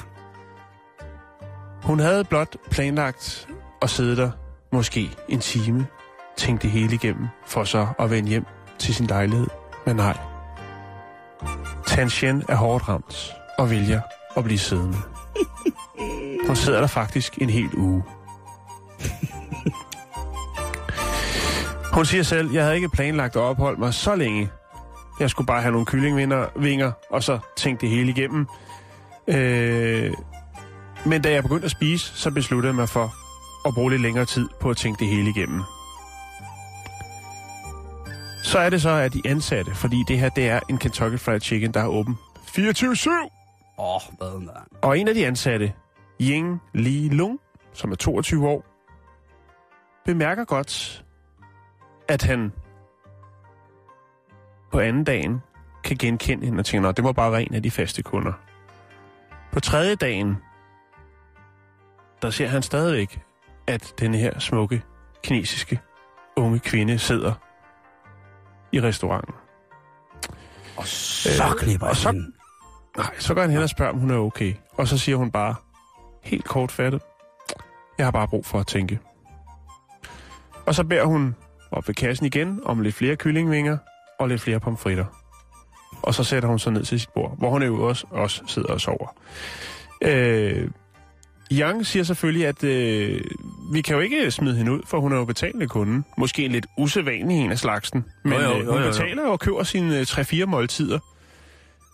[1.83, 3.47] Hun havde blot planlagt
[3.81, 4.31] at sidde der
[4.71, 5.87] måske en time,
[6.37, 8.45] tænke det hele igennem, for så at vende hjem
[8.79, 9.47] til sin lejlighed.
[9.85, 10.17] Men nej.
[11.87, 14.01] Tan Shen er hårdt ramt og vælger
[14.37, 14.97] at blive siddende.
[16.47, 18.03] Hun sidder der faktisk en hel uge.
[21.93, 24.49] Hun siger selv, jeg havde ikke planlagt at opholde mig så længe.
[25.19, 28.47] Jeg skulle bare have nogle kyllingvinger vinger, og så tænke det hele igennem.
[29.27, 30.13] Øh,
[31.05, 33.13] men da jeg begyndte at spise, så besluttede jeg mig for
[33.67, 35.61] at bruge lidt længere tid på at tænke det hele igennem.
[38.43, 41.41] Så er det så, at de ansatte, fordi det her det er en Kentucky Fried
[41.41, 43.09] Chicken, der er åben 24-7.
[43.77, 44.49] Åh, oh, hvad man.
[44.81, 45.73] Og en af de ansatte,
[46.21, 47.39] Ying Li Lung,
[47.73, 48.65] som er 22 år,
[50.05, 51.03] bemærker godt,
[52.09, 52.51] at han
[54.71, 55.41] på anden dagen
[55.83, 58.33] kan genkende hende og tænker, at det må bare være en af de faste kunder.
[59.51, 60.37] På tredje dagen,
[62.21, 63.21] der ser han stadigvæk,
[63.67, 64.83] at denne her smukke,
[65.23, 65.79] kinesiske,
[66.35, 67.33] unge kvinde sidder
[68.71, 69.33] i restauranten.
[70.77, 72.31] Og så Øh, klipper og så- hende.
[72.97, 74.53] Nej, så går han hen og spørger, om hun er okay.
[74.73, 75.55] Og så siger hun bare,
[76.23, 77.01] helt kortfattet,
[77.97, 78.99] jeg har bare brug for at tænke.
[80.65, 81.35] Og så beder hun
[81.71, 83.77] op ved kassen igen om lidt flere kyllingvinger
[84.19, 85.05] og lidt flere pomfritter.
[86.01, 88.67] Og så sætter hun sig ned til sit bord, hvor hun jo også, også sidder
[88.73, 89.15] og sover.
[90.01, 90.67] Øh,
[91.51, 93.21] Yang siger selvfølgelig, at øh,
[93.73, 96.03] vi kan jo ikke smide hende ud, for hun er jo betalende kunde.
[96.17, 98.05] Måske en lidt usædvanlig en af slagsen.
[98.23, 98.91] Men Jo, jo, øh, jo, hun jo, jo.
[98.91, 100.99] betaler og køber sine øh, 3-4 måltider.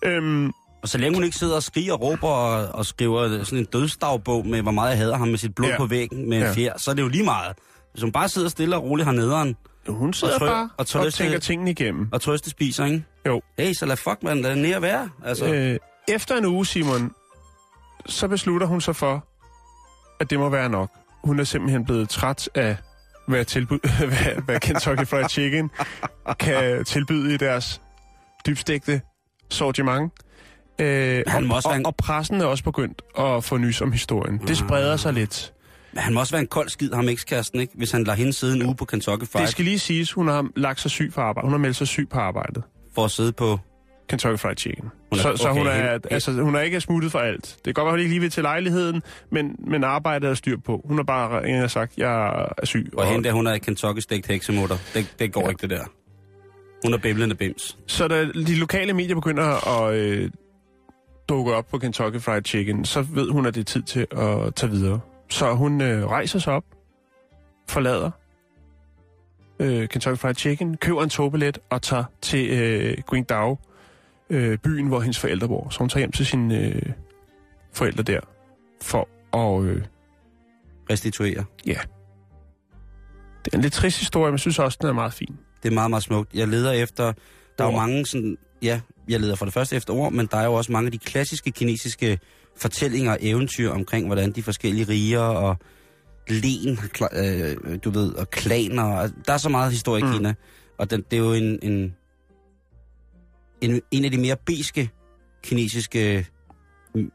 [0.04, 3.60] Øhm, Og så længe hun ikke sidder og skriger og råber og, og skriver sådan
[3.60, 5.78] en dødsdagbog med, hvor meget jeg hader ham med sit blod Ja.
[5.78, 6.54] på væggen med en ja.
[6.54, 7.56] fjer, så er det jo lige meget.
[7.96, 9.36] Hvis hun bare sidder stille og roligt hernede
[9.88, 12.10] hun sidder trø- bare og og, trøste- tænker tingene igennem.
[12.12, 13.04] og trøste spiser, ikke?
[13.28, 13.42] Jo.
[13.60, 15.10] Hey, så lad fuck, man, lad ned være.
[15.26, 15.78] Altså, øh.
[16.08, 17.12] Efter en uge, Simon,
[18.06, 19.28] så beslutter hun sig for,
[20.20, 20.90] at det må være nok.
[21.24, 22.78] Hun er simpelthen blevet træt af,
[23.28, 25.70] hvad, tilbud, hvad, hvad Kentucky Fried Chicken
[26.40, 27.82] kan tilbyde i deres
[28.48, 29.02] dybstegte
[29.50, 30.14] sortiment.
[30.80, 33.92] Øh, Han må og, også og, og pressen er også begyndt at få nys om
[33.92, 34.38] historien.
[34.48, 35.54] Det spreder sig lidt.
[35.96, 37.74] Men han må også være en kold skid, ham ekskæresten, ikke?
[37.78, 40.28] Hvis han lader hende sidde en uge på Kentucky Fried Det skal lige siges, hun
[40.28, 41.46] har lagt sig syg på arbejde.
[41.46, 42.64] Hun har meldt sig syg på arbejdet.
[42.96, 43.60] for at sidde på...
[44.10, 44.84] Kentucky Fried Chicken.
[44.84, 47.42] Hun er- så, så okay, hun, er, hende- altså, hun er ikke smuttet for alt.
[47.56, 50.58] Det kan godt være, hun ikke lige vil til lejligheden, men, men arbejdet er styr
[50.66, 50.82] på.
[50.86, 52.90] Hun har bare ringet og sagt, jeg er syg.
[52.98, 54.78] Og hende der, hun er Kentucky stegt heksemutter.
[54.94, 55.50] Det, det går ja.
[55.50, 55.84] ikke, det der.
[56.86, 57.78] Hun er bimlende bims.
[57.88, 60.30] Så da de lokale medier begynder at øh,
[61.30, 64.56] dukke op på Kentucky Fried Chicken, så ved hun, at det er tid til at
[64.56, 65.00] tage videre.
[65.30, 66.64] Så hun øh, rejser sig op,
[67.70, 68.12] forlader
[69.60, 73.58] øh, Kentucky Fried Chicken, køber en togbillet og tager til øh, Qingdao,
[74.30, 75.70] øh, byen, hvor hendes forældre bor.
[75.70, 76.82] Så hun tager hjem til sine øh,
[77.74, 78.20] forældre der,
[78.82, 79.08] for
[79.38, 79.66] at...
[79.66, 79.82] Øh,
[80.90, 81.46] Restituere.
[83.46, 85.38] det er en lidt trist historie, men jeg synes også, den er meget fin.
[85.64, 86.34] Det er meget, meget smukt.
[86.34, 87.14] Jeg leder efter...
[87.58, 88.38] Der er jo mange sådan...
[88.62, 90.92] Ja, jeg leder for det første efter ord, men der er jo også mange af
[90.92, 92.20] de klassiske kinesiske
[92.58, 95.58] fortællinger og eventyr omkring, hvordan de forskellige riger og
[96.30, 96.80] len,
[97.14, 98.84] øh, du ved, og klaner.
[98.84, 100.12] Og der er så meget historie i Mm.
[100.12, 100.34] Kina.
[100.78, 101.96] Og den, det er jo en, en,
[103.62, 104.90] en, en af de mere beske
[105.44, 106.28] kinesiske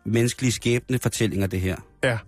[0.07, 1.77] menneskelige skæbne fortællinger, det her.
[2.05, 2.19] Ja.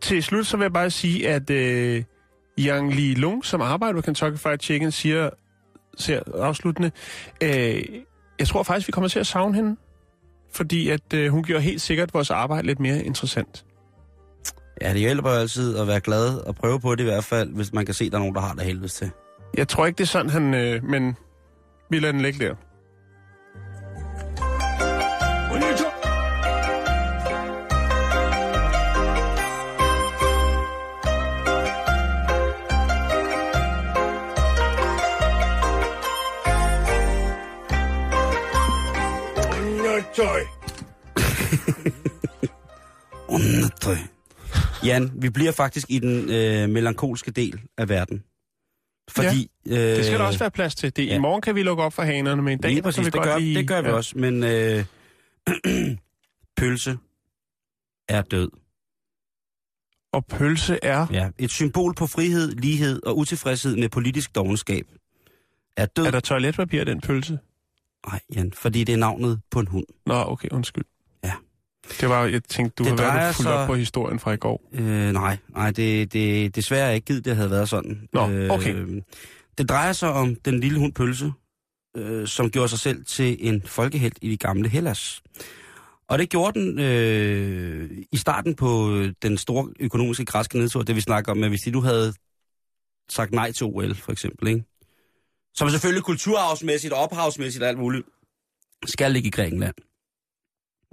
[0.00, 2.04] Til slut så vil jeg bare sige, at øh,
[2.58, 5.30] Yang Li Lung, som arbejder ved Kentucky Fried Chicken, siger,
[5.98, 6.90] siger afsluttende,
[7.42, 7.82] øh,
[8.38, 9.76] jeg tror faktisk, vi kommer til at savne hende,
[10.52, 13.64] fordi at øh, hun gjorde helt sikkert vores arbejde lidt mere interessant.
[14.82, 17.54] Ja, det hjælper jo altid at være glad og prøve på det i hvert fald,
[17.54, 19.10] hvis man kan se, at der er nogen, der har det helvedes til.
[19.56, 20.54] Jeg tror ikke, det er sådan, han...
[20.54, 21.16] Øh, men
[21.90, 22.54] vi lader den ligge der.
[40.20, 40.40] Undertøj.
[43.36, 43.96] Undertøj.
[44.84, 48.24] Jan, vi bliver faktisk i den øh, melankolske del af verden.
[49.10, 49.50] Fordi...
[49.68, 50.96] Øh, Det skal der også være plads til.
[50.96, 51.14] Det, ja.
[51.14, 53.10] I morgen kan vi lukke op for hanerne, men i dag Lige præcis, kan vi
[53.10, 53.58] det godt gør, lige...
[53.58, 53.94] det gør vi ja.
[53.94, 54.18] også.
[54.18, 54.84] Men øh,
[56.56, 56.98] pølse
[58.08, 58.50] er død.
[60.12, 61.06] Og pølse er...
[61.12, 64.86] Ja, et symbol på frihed, lighed og utilfredshed med politisk dogenskab.
[65.76, 66.06] Er død.
[66.06, 67.38] Er der toiletpapir i den pølse?
[68.06, 69.84] Nej, Jan, fordi det er navnet på en hund.
[70.06, 70.84] Nå, okay, undskyld.
[71.24, 71.32] Ja.
[72.00, 74.36] Det var, jeg tænkte, du Det har været fuldt sig- op på historien fra i
[74.36, 74.68] går.
[74.72, 78.08] Øh, nej, nej, det, det desværre er ikke givet, det havde været sådan.
[78.12, 78.74] Nå, okay.
[78.74, 79.02] Øh,
[79.58, 81.32] det drejer sig om den lille hund Pølse,
[81.96, 85.22] øh, som gjorde sig selv til en folkehelt i de gamle Hellas.
[86.08, 90.96] Og det gjorde den øh, i starten på øh, den store økonomiske græske nedtur, det
[90.96, 92.12] vi snakker om, at hvis de nu havde
[93.10, 94.64] sagt nej til OL, for eksempel, ikke?
[95.54, 98.06] Som selvfølgelig kulturarvsmæssigt og ophavsmæssigt og alt muligt,
[98.86, 99.74] skal ligge i Grækenland.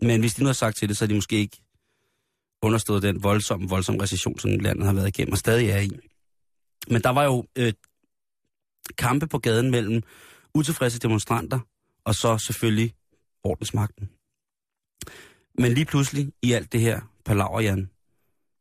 [0.01, 1.57] Men hvis de nu har sagt til det, så er de måske ikke
[2.61, 5.89] understået den voldsomme, voldsomme recession, som landet har været igennem og stadig er i.
[6.87, 7.73] Men der var jo øh,
[8.97, 10.03] kampe på gaden mellem
[10.53, 11.59] utilfredse demonstranter
[12.03, 12.95] og så selvfølgelig
[13.43, 14.09] ordensmagten.
[15.57, 17.89] Men lige pludselig i alt det her palaver, Jan,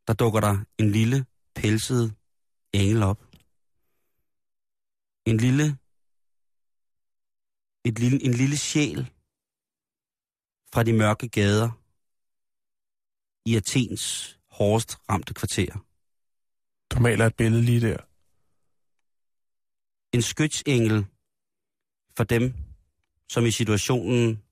[0.07, 2.15] der dukker der en lille pelset
[2.73, 3.25] engel op.
[5.27, 5.77] En lille,
[7.89, 9.13] et lille, en lille sjæl
[10.73, 11.71] fra de mørke gader
[13.45, 15.73] i Athens hårdest ramte kvarter.
[16.91, 17.97] Du maler et billede lige der.
[20.17, 21.07] En skytsengel
[22.17, 22.55] for dem,
[23.29, 24.43] som i situationen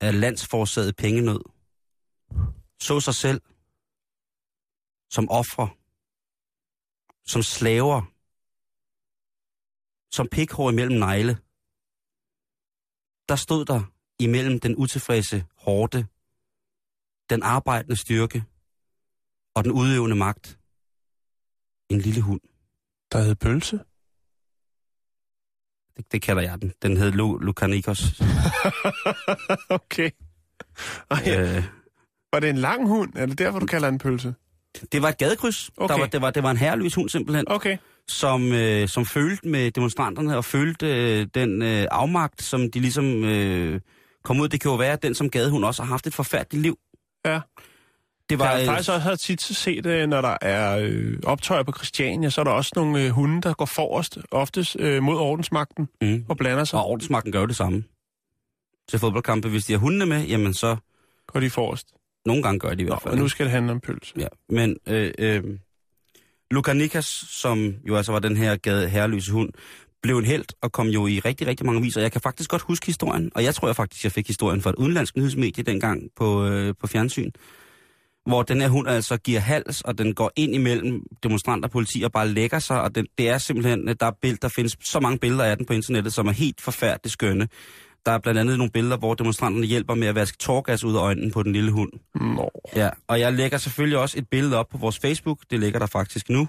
[0.00, 1.40] af landsforsaget pengenød,
[2.80, 3.40] så sig selv
[5.10, 5.68] som ofre,
[7.26, 8.02] som slaver,
[10.10, 11.43] som pikhår imellem negle.
[13.28, 13.82] Der stod der
[14.18, 16.06] imellem den utilfredse hårde,
[17.30, 18.44] den arbejdende styrke
[19.54, 20.58] og den udøvende magt
[21.88, 22.40] en lille hund.
[23.12, 23.76] Der hed pølse.
[25.96, 26.72] Det, det kalder jeg den.
[26.82, 28.02] Den hed Lu, Lucanikos.
[29.80, 30.10] okay.
[31.10, 31.56] Ej, ja.
[31.56, 31.64] øh,
[32.32, 33.12] Var det en lang hund?
[33.16, 34.34] Er det derfor, du kalder den pølse?
[34.92, 35.70] det var et gadekryds.
[35.76, 35.94] Okay.
[35.94, 37.78] Der var, det, var, det var en herreløs hund simpelthen, Okay.
[38.08, 43.24] Som, øh, som følte med demonstranterne og følte øh, den øh, afmagt, som de ligesom
[43.24, 43.80] øh,
[44.24, 44.48] kom ud.
[44.48, 46.78] Det kan jo være, at den som gadehund også har haft et forfærdeligt liv.
[47.26, 47.40] Ja.
[48.30, 51.62] Det Var, jeg øh, har faktisk også tit set, øh, når der er øh, optøjer
[51.62, 55.16] på Christiania, så er der også nogle øh, hunde, der går forrest, oftest øh, mod
[55.16, 56.24] ordensmagten mm.
[56.28, 56.78] og blander sig.
[56.78, 57.84] Og ordensmagten gør jo det samme.
[58.88, 60.76] Til fodboldkampe, hvis de har hundene med, jamen så
[61.26, 61.88] Går de forrest.
[62.26, 63.12] nogle gange gør de i hvert fald.
[63.14, 64.14] og nu skal det handle om pølse.
[64.18, 65.42] Ja, men øh, øh,
[66.50, 69.50] Lukanicas, som jo altså var den her gade herreløse hund,
[70.02, 72.00] blev en held og kom jo i rigtig, rigtig mange viser.
[72.00, 74.70] Jeg kan faktisk godt huske historien, og jeg tror jeg faktisk, jeg fik historien fra
[74.70, 77.30] et udenlandsk nyhedsmedie dengang på, øh, på fjernsyn,
[78.26, 82.02] hvor den her hund altså giver hals, og den går ind imellem demonstranter og politi
[82.02, 84.76] og bare lægger sig, og den, det er simpelthen, øh, der, er bild, der findes
[84.80, 87.48] så mange billeder af den på internettet, som er helt forfærdeligt skønne.
[88.06, 91.00] Der er blandt andet nogle billeder, hvor demonstranterne hjælper med at vaske tårgas ud af
[91.00, 91.92] øjnene på den lille hund.
[92.14, 92.50] Nå.
[92.76, 95.86] Ja, og jeg lægger selvfølgelig også et billede op på vores Facebook, det ligger der
[95.86, 96.48] faktisk nu,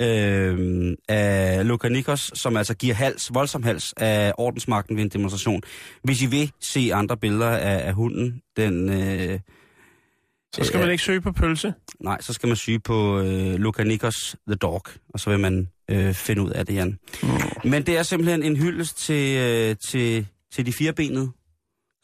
[0.00, 5.62] øh, af Luka Nikos, som altså giver hals, voldsom hals af ordensmagten ved en demonstration.
[6.02, 9.40] Hvis I vil se andre billeder af, af hunden, den, øh,
[10.54, 11.74] Så skal man ikke søge på pølse.
[12.00, 14.82] nej, så skal man syge på øh, Luka Nikos The Dog,
[15.14, 16.98] og så vil man øh, finde ud af det, Jan.
[17.64, 21.30] Men det er simpelthen en hyldest til, øh, til, til de firebenede,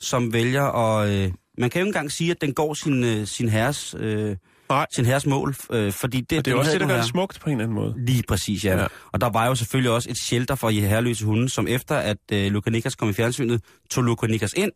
[0.00, 1.11] som vælger at...
[1.11, 4.37] Øh, man kan jo ikke engang sige, at den går sin, øh, sin herres øh,
[4.68, 4.87] Nej.
[4.94, 7.40] sin herres mål, øh, fordi det, Og det er også det, der gør det smukt
[7.40, 7.94] på en eller anden måde.
[7.96, 8.80] Lige præcis, ja.
[8.80, 8.87] Ja.
[9.12, 12.52] Og der var jo selvfølgelig også et shelter for herreløse hunde, som efter at øh,
[12.52, 14.72] Luca Niklas kom i fjernsynet, tog Luca Niklas ind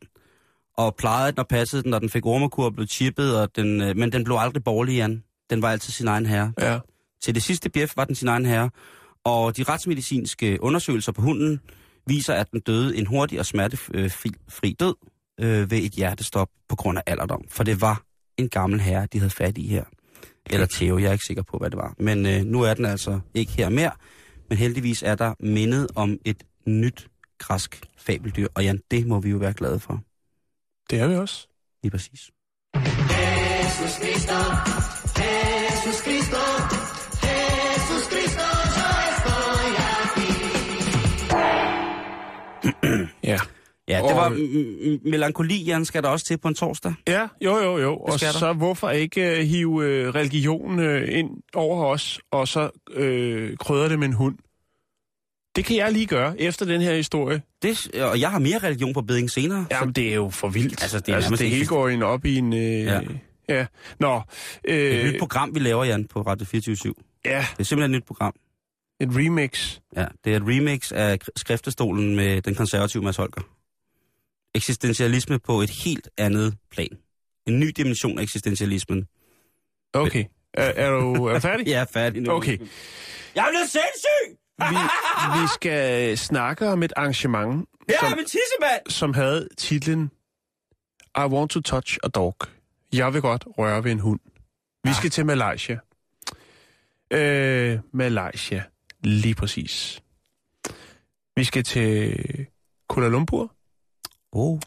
[0.77, 3.83] og plejede den og passede den, og den fik ormekur og blev chippet, og den,
[3.83, 5.23] øh, men den blev aldrig borgerlig, Jan.
[5.51, 6.53] Den var altid sin egen herre.
[6.61, 6.79] Ja.
[7.23, 8.71] Til det sidste bjef var den sin egen herre,
[9.25, 11.61] og de retsmedicinske undersøgelser på hunden
[12.09, 14.95] viser, at den døde en hurtig og smertefri fri død
[15.41, 17.45] øh, ved et hjertestop på grund af alderdom.
[17.49, 18.03] For det var
[18.37, 19.85] en gammel herre, de havde fat i her.
[20.51, 21.95] Eller Theo, jeg er ikke sikker på, hvad det var.
[21.99, 23.91] Men øh, nu er den altså ikke her mere.
[24.49, 28.47] Men heldigvis er der mindet om et nyt græsk fabeldyr.
[28.55, 30.03] Og Jan, det må vi jo være glade for.
[30.91, 31.49] Det er vi også.
[31.83, 32.31] Lige præcis.
[43.25, 43.39] Ja.
[43.89, 46.95] Ja, det var m- melankoli, Jan, skal der også til på en torsdag.
[47.09, 47.97] Ja, jo, jo, jo.
[47.97, 48.33] Og der.
[48.33, 53.89] så hvorfor ikke uh, hive uh, religion uh, ind over os, og så uh, krydre
[53.89, 54.37] det med en hund?
[55.57, 57.43] Det kan jeg lige gøre efter den her historie.
[57.63, 59.67] Det, og jeg har mere religion på beding senere.
[59.71, 60.83] Jamen, det er jo for vildt.
[60.83, 62.53] Altså, det er altså, det hele ikke- går ind op i en...
[62.53, 63.01] Uh, ja.
[63.49, 63.67] Ja.
[64.01, 64.21] Nå,
[64.65, 66.95] Det er et øh, nyt program, vi laver, Jan, på Radio 24
[67.25, 68.35] ja, Det er simpelthen et nyt program.
[69.01, 69.79] Et remix.
[69.97, 73.43] Ja, det er et remix af Kr- skriftestolen med den konservative Mads Holger.
[74.55, 76.99] Eksistentialisme på et helt andet plan.
[77.47, 79.07] En ny dimension af eksistentialismen.
[79.93, 80.25] Okay.
[80.55, 81.67] Er, er, du, er du færdig?
[81.73, 82.33] Jeg er færdig nu.
[82.33, 82.59] Okay.
[83.35, 84.39] Jeg er blevet sindssyg!
[84.59, 84.77] Vi,
[85.41, 88.81] vi skal snakke om et arrangement, er som, tissemand!
[88.91, 90.11] som havde titlen
[91.17, 92.37] I want to touch a dog.
[92.93, 94.21] Jeg vil godt røre ved en hund.
[94.85, 95.79] Vi skal til Malaysia.
[97.11, 98.63] Øh, Malaysia.
[99.09, 100.03] Lige præcis.
[101.37, 102.17] Vi skal til
[102.89, 103.55] Kuala Lumpur.
[104.33, 104.61] Oh.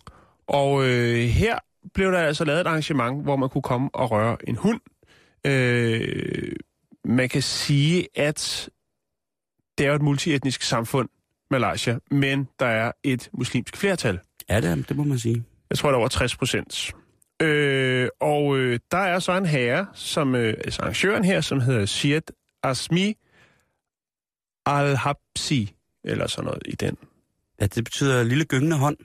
[0.48, 1.60] Og øh, her
[1.94, 4.80] blev der altså lavet et arrangement, hvor man kunne komme og røre en hund.
[5.46, 6.56] Øh,
[7.06, 8.70] man kan sige, at
[9.78, 11.10] det er jo et multietnisk samfund,
[11.52, 14.20] Malaysia, men der er et muslimsk flertal.
[14.50, 15.44] Ja, det, det må man sige.
[15.70, 16.94] Jeg tror, der er over 60 procent.
[17.42, 21.86] Øh, og øh, der er så en herre, som, øh, altså arrangøren her, som hedder
[21.86, 22.22] Siad
[22.64, 23.18] Asmi
[24.80, 26.98] Al-Habsi, eller sådan noget i den.
[27.62, 28.98] Ja, det betyder lille gyngende hånd.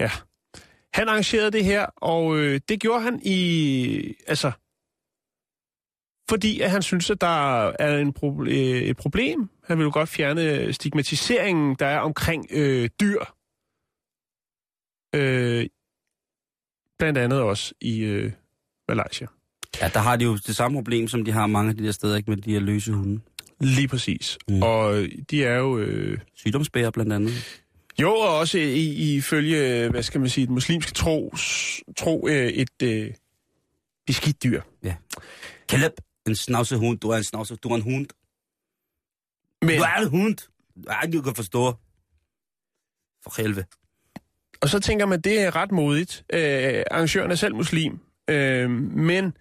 [0.00, 0.10] Ja.
[0.94, 4.14] Han arrangerede det her, og øh, det gjorde han i...
[4.26, 4.52] Altså...
[6.30, 9.48] Fordi at han synes, at der er en proble- øh, et problem.
[9.64, 13.20] Han vil jo godt fjerne stigmatiseringen, der er omkring øh, dyr.
[15.14, 15.66] Øh,
[16.98, 18.32] blandt andet også i øh,
[18.88, 19.26] Malaysia.
[19.80, 21.92] Ja, der har de jo det samme problem, som de har mange af de der
[21.92, 23.20] steder, ikke med de her løse hunde.
[23.60, 24.38] Lige præcis.
[24.48, 24.62] Mm.
[24.62, 25.78] Og de er jo...
[25.78, 27.62] Øh, Sygdomsbærer blandt andet.
[28.00, 31.34] jo, og også i, ifølge, hvad skal man sige, den muslimske tro,
[31.96, 33.14] tro øh, et øh,
[34.06, 34.62] beskidt dyr.
[35.68, 35.92] Kaleb,
[36.26, 38.06] en snavsehund, du er en snavse, du er en hund.
[39.62, 40.36] Men, Du er en hund.
[40.88, 41.74] Ej, du kan forstå.
[43.24, 43.66] For helvede.
[44.60, 46.24] Og så tænker man, det er ret modigt.
[46.32, 47.98] Øh, arrangøren er selv muslim,
[48.30, 49.32] øh, men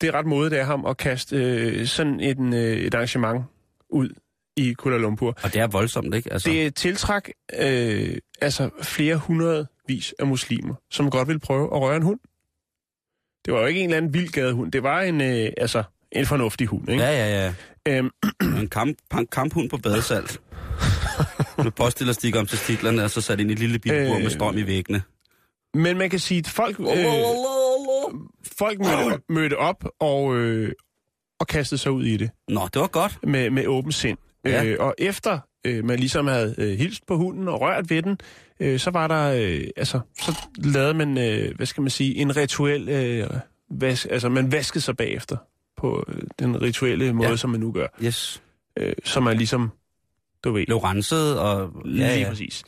[0.00, 3.44] det er ret modigt af ham at kaste øh, sådan et, øh, et arrangement
[3.90, 4.08] ud
[4.56, 5.38] i Kuala Lumpur.
[5.42, 6.32] Og det er voldsomt, ikke?
[6.32, 11.80] Altså, Det tiltræk øh, altså flere hundrede vis af muslimer, som godt vil prøve at
[11.80, 12.18] røre en hund.
[13.44, 14.72] Det var jo ikke en eller anden vild gadehund.
[14.72, 17.02] Det var en, øh, altså, en fornuftig hund, ikke?
[17.04, 17.98] Ja, ja, ja.
[17.98, 18.10] Øhm,
[18.60, 18.98] En kamp,
[19.32, 20.40] kamphund på badesalt.
[21.58, 24.22] med påstillerstikker om testiklerne, og så sat ind i et lille bitte bur Øh.
[24.22, 25.02] med strøm i væggene.
[25.74, 26.86] men man kan sige, at folk, øh,
[28.58, 30.72] folk mødte, mødte op og, øh,
[31.40, 32.30] og kastede sig ud i det.
[32.48, 33.18] Nå, det var godt.
[33.22, 34.18] med, med åben sind.
[34.44, 34.64] Ja.
[34.64, 38.18] Øh, og efter øh, man ligesom havde øh, hilst på hunden og rørt ved den,
[38.60, 42.36] øh, så var der, øh, altså, så lavede man, øh, hvad skal man sige, en
[42.36, 43.30] rituel, øh,
[43.70, 45.36] vas, altså man vaskede sig bagefter
[45.76, 47.30] på øh, den rituelle måde, ja.
[47.30, 47.36] Ja.
[47.36, 47.86] som man nu gør.
[48.04, 48.42] Yes.
[48.78, 49.70] Øh, så man ligesom,
[50.44, 51.72] du ved, Blev renset, og...
[51.84, 52.28] lige ja.
[52.28, 52.64] præcis.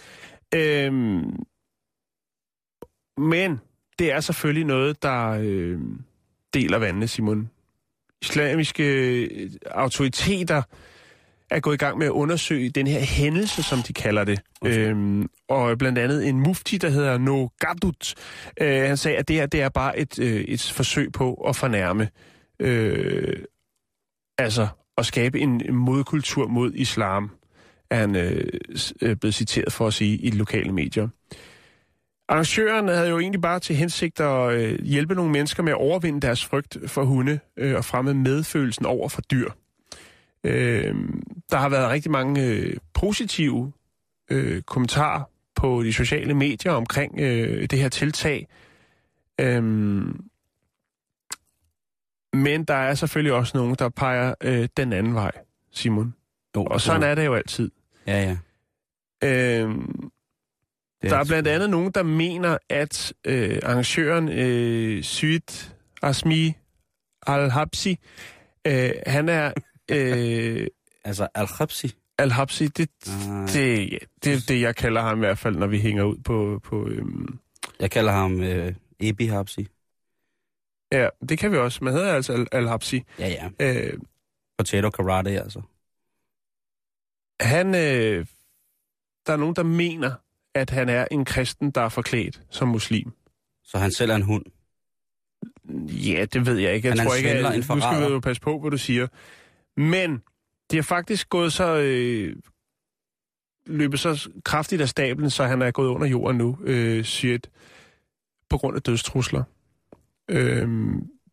[0.54, 1.44] Øhm,
[3.18, 3.60] men
[3.98, 5.78] det er selvfølgelig noget, der øh,
[6.54, 7.50] deler vandene, Simon.
[8.22, 10.62] Islamiske øh, autoriteter
[11.50, 14.40] er gået i gang med at undersøge den her hændelse, som de kalder det.
[14.60, 14.88] Okay.
[14.88, 18.14] Øhm, og blandt andet en mufti, der hedder No Gadut,
[18.60, 21.56] øh, han sagde, at det her det er bare et, øh, et forsøg på at
[21.56, 22.08] fornærme,
[22.60, 23.36] øh,
[24.38, 24.68] altså
[24.98, 27.30] at skabe en modkultur mod islam,
[27.90, 28.44] er han øh,
[29.02, 31.08] øh, blevet citeret for at sige i de lokale medier.
[32.28, 36.20] Arrangøren havde jo egentlig bare til hensigt at øh, hjælpe nogle mennesker med at overvinde
[36.20, 39.50] deres frygt for hunde øh, og fremme medfølelsen over for dyr.
[40.44, 40.94] Øh,
[41.50, 43.72] der har været rigtig mange øh, positive
[44.30, 45.22] øh, kommentarer
[45.54, 48.48] på de sociale medier omkring øh, det her tiltag.
[49.40, 49.62] Øh,
[52.32, 55.32] Men der er selvfølgelig også nogen, der peger øh, den anden vej,
[55.72, 56.14] Simon.
[56.56, 57.70] Jo, Og sådan er det jo altid.
[58.06, 58.36] Ja, ja.
[59.28, 60.10] Øhm,
[61.02, 65.72] Det der er blandt andet nogen, der mener, at øh, arrangøren øh, Syed
[66.02, 66.52] Asmi
[67.26, 67.98] Al-Habsi,
[68.66, 69.52] øh, han er...
[69.90, 70.66] Øh,
[71.04, 71.94] Altså, Al-Khabsi.
[72.18, 75.66] Al-Habsi, det, Ah, det, ja, det er det, jeg kalder ham i hvert fald, når
[75.66, 76.60] vi hænger ud på...
[76.64, 77.38] på øhm,
[77.80, 79.66] Jeg kalder ham øh, Ebi Habsi.
[80.92, 81.84] ja, det kan vi også.
[81.84, 83.02] Man hedder altså Al- Al-Habsi.
[83.18, 83.50] Ja, ja.
[83.60, 83.98] Øh,
[84.58, 85.62] Potato karate, altså.
[87.40, 87.66] han...
[87.74, 88.26] Øh,
[89.26, 90.14] der er nogen, der mener,
[90.56, 93.12] at han er en kristen, der er forklædt som muslim.
[93.64, 94.44] Så han selv er en hund.
[95.88, 96.88] Ja, det ved jeg ikke.
[96.88, 98.78] Jeg Han er tror ikke, at, en nu skal vi jo passe på, hvad du
[98.78, 99.06] siger.
[99.76, 100.22] Men
[100.70, 101.76] det har faktisk gået så...
[101.76, 102.36] Øh,
[103.66, 107.40] løbet så kraftigt af stablen, så han er gået under jorden nu, øh, Syed,
[108.50, 109.42] på grund af dødstrusler.
[110.30, 110.68] Øh,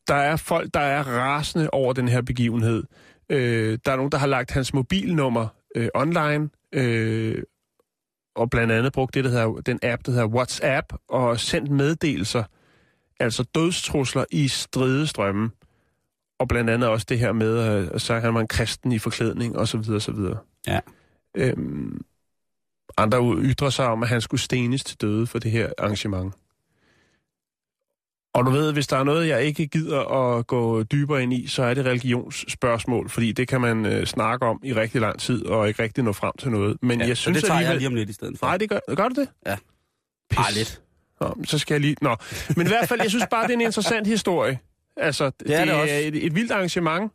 [0.07, 2.83] der er folk, der er rasende over den her begivenhed.
[3.29, 7.43] Øh, der er nogen, der har lagt hans mobilnummer øh, online, øh,
[8.35, 12.43] og blandt andet brugt det, der hedder, den app, der hedder WhatsApp, og sendt meddelelser,
[13.19, 15.51] altså dødstrusler i stridestrømme,
[16.39, 19.67] og blandt andet også det her med, øh, så han en kristen i forklædning, og
[19.67, 20.37] så videre, og så videre.
[20.67, 20.79] Ja.
[21.35, 22.01] Øhm,
[22.97, 26.33] andre ytrer sig om, at han skulle stenes til døde for det her arrangement.
[28.33, 31.47] Og du ved, hvis der er noget, jeg ikke gider at gå dybere ind i,
[31.47, 35.45] så er det religionsspørgsmål, fordi det kan man øh, snakke om i rigtig lang tid,
[35.45, 36.77] og ikke rigtig nå frem til noget.
[36.81, 37.79] Men Ja, jeg synes det tager jeg alligevel...
[37.79, 38.45] lige om lidt i stedet for.
[38.45, 39.29] Nej, det gør, gør du det?
[39.45, 39.55] Ja.
[40.29, 40.37] Pis.
[40.37, 40.81] Ej, lidt.
[41.21, 41.95] Nå, så skal jeg lige...
[42.01, 42.15] Nå,
[42.57, 44.59] men i hvert fald, jeg synes bare, det er en interessant historie.
[44.97, 45.93] Altså, det, er det det er også.
[45.93, 47.11] et, et vildt arrangement,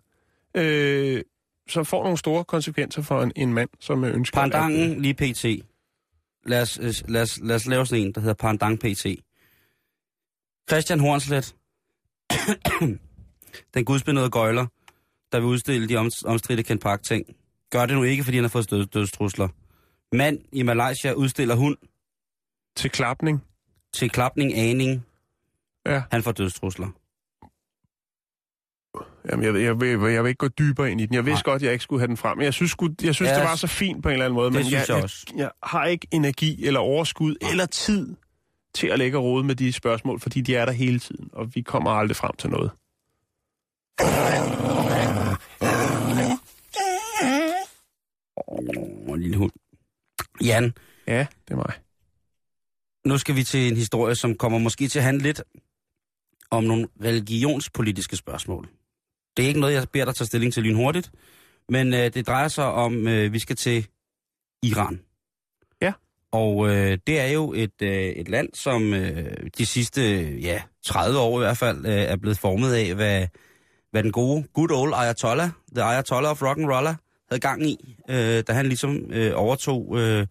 [0.55, 1.23] øh,
[1.69, 4.39] som får nogle store konsekvenser for en, en mand, som øh, ønsker...
[4.39, 5.45] At, Pandangen lige pt.
[6.47, 9.07] Lad os, øh, lad, os, lad os lave sådan en, der hedder Pandang PT.
[10.69, 11.55] Christian Hornslet,
[13.75, 14.67] den gudsbenåede gøjler,
[15.33, 17.27] der vil udstille de om, omstridte Ken Park ting,
[17.71, 19.49] gør det nu ikke, fordi han har fået død, dødstrusler.
[20.13, 21.77] Mand i Malaysia udstiller hund
[22.77, 23.43] til klapning.
[23.95, 25.05] til klapning aning.
[25.87, 26.03] Ja.
[26.11, 26.89] Han får dødstrusler.
[29.31, 31.15] Jamen, jeg, jeg, vil, jeg vil ikke gå dybere ind i den.
[31.15, 31.53] Jeg vidste Nej.
[31.53, 32.41] godt, jeg ikke skulle have den frem.
[32.41, 34.47] Jeg synes, jeg synes Ja, det var så fint på en eller anden måde.
[34.47, 35.27] det men synes jeg, jeg også.
[35.31, 38.17] Jeg, jeg har ikke energi eller overskud eller tid
[38.75, 41.63] til at lægge rode med de spørgsmål, fordi de er der hele tiden, og vi
[41.63, 42.71] kommer aldrig frem til noget.
[48.37, 49.53] Åh, en lille hund.
[50.45, 50.73] Jan,
[51.07, 51.73] Ja, det er mig.
[53.07, 55.43] nu skal vi til en historie, som kommer måske til at handle lidt
[56.51, 58.69] om nogle religionspolitiske spørgsmål.
[59.37, 61.11] Det er ikke noget, jeg beder dig tage stilling til lynhurtigt,
[61.69, 63.87] men øh, det drejer sig om, øh, vi skal til
[64.63, 65.01] Iran.
[66.33, 71.19] Og øh, det er jo et, øh, et land, som øh, de sidste ja, 30
[71.19, 73.27] år i hvert fald øh, er blevet formet af, hvad,
[73.91, 76.95] hvad den gode, good old Ayatollah, the Ayatollah of rock and roller,
[77.31, 80.27] havde gang i, øh, da han ligesom øh, overtog øh,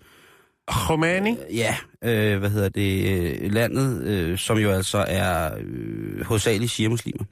[0.68, 1.32] Khomeini?
[1.32, 6.72] Øh, Ja, øh, hvad hedder det, øh, landet, øh, som jo altså er øh, hovedsageligt
[6.72, 7.24] shia-muslimer.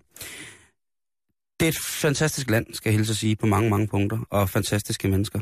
[1.59, 4.49] Det er et fantastisk land, skal jeg hilse at sige, på mange, mange punkter, og
[4.49, 5.39] fantastiske mennesker.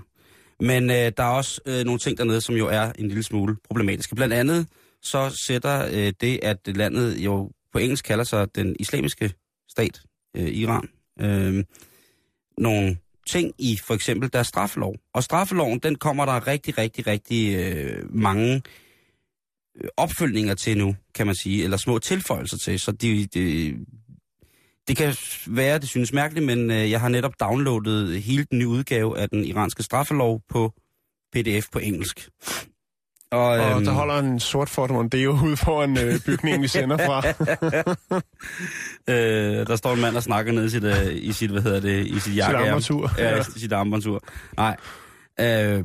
[0.59, 3.55] Men øh, der er også øh, nogle ting dernede, som jo er en lille smule
[3.67, 4.15] problematiske.
[4.15, 4.67] Blandt andet
[5.01, 9.33] så sætter øh, det, at landet jo på engelsk kalder sig den islamiske
[9.69, 10.01] stat,
[10.37, 10.89] øh, Iran,
[11.19, 11.63] øh,
[12.57, 12.97] nogle
[13.27, 14.95] ting i for eksempel deres straffelov.
[15.13, 18.61] Og straffeloven, den kommer der rigtig, rigtig, rigtig øh, mange
[19.81, 22.79] øh, opfølgninger til nu, kan man sige, eller små tilføjelser til.
[22.79, 23.75] Så de, de,
[24.87, 25.15] det kan
[25.47, 29.29] være, det synes mærkeligt, men øh, jeg har netop downloadet hele den nye udgave af
[29.29, 30.73] den iranske straffelov på
[31.35, 32.29] pdf på engelsk.
[33.31, 36.97] Og, Og øhm, der holder en sort Ford Mondeo ude foran øh, bygningen, vi sender
[36.97, 37.23] fra.
[39.13, 41.79] øh, der står en mand og snakker ned i sit, øh, i sit hvad hedder
[41.79, 42.57] det, i sit jakke.
[42.57, 43.11] armbåndsur.
[43.17, 43.43] Ja, Ja.
[43.43, 44.23] sit armbåndsur.
[44.57, 44.77] Nej.
[45.39, 45.83] Øh,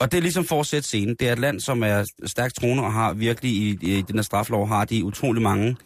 [0.00, 1.16] og det er ligesom forsæt scenen.
[1.20, 4.22] Det er et land, som er stærkt troende og har virkelig i, i den her
[4.22, 5.76] straflov, har de utrolig mange,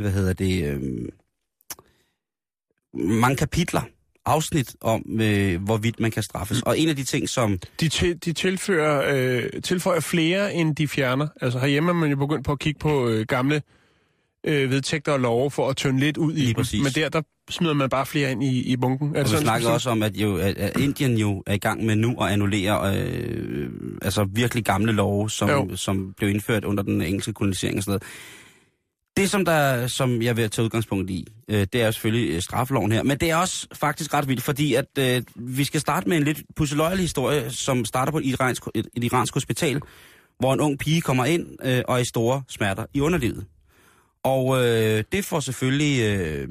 [0.00, 0.82] hvad hedder det, øh,
[2.94, 3.80] mange kapitler,
[4.26, 6.62] afsnit om, øh, hvorvidt man kan straffes.
[6.62, 7.58] Og en af de ting, som...
[7.80, 11.28] De, til, de tilfører, øh, tilføjer flere, end de fjerner.
[11.40, 13.62] Altså herhjemme er man jo begyndt på at kigge på øh, gamle
[14.46, 16.54] øh, vedtægter og love for at tønde lidt ud i Lige dem.
[16.54, 16.82] præcis.
[16.82, 19.08] Men der, der smider man bare flere ind i, i bunken.
[19.16, 21.58] Er Og vi sådan, snakker også om, at, jo, at, at Indien jo er i
[21.58, 23.68] gang med nu at annullere øh,
[24.02, 25.76] altså virkelig gamle love, som, Jo.
[25.76, 28.02] som blev indført under den engelske kolonisering og sådan noget.
[29.16, 32.92] Det, som, der, som jeg vil tage udgangspunkt i, øh, det er selvfølgelig øh, straffeloven
[32.92, 33.02] her.
[33.02, 36.24] Men det er også faktisk ret vildt, fordi at øh, vi skal starte med en
[36.24, 39.80] lidt pusseløjelig historie, som starter på et iransk, et, et iransk hospital,
[40.38, 43.46] hvor en ung pige kommer ind øh, og er i store smerter i underlivet.
[44.22, 46.48] Og øh, det får selvfølgelig øh,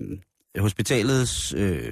[0.59, 1.91] hospitalets øh,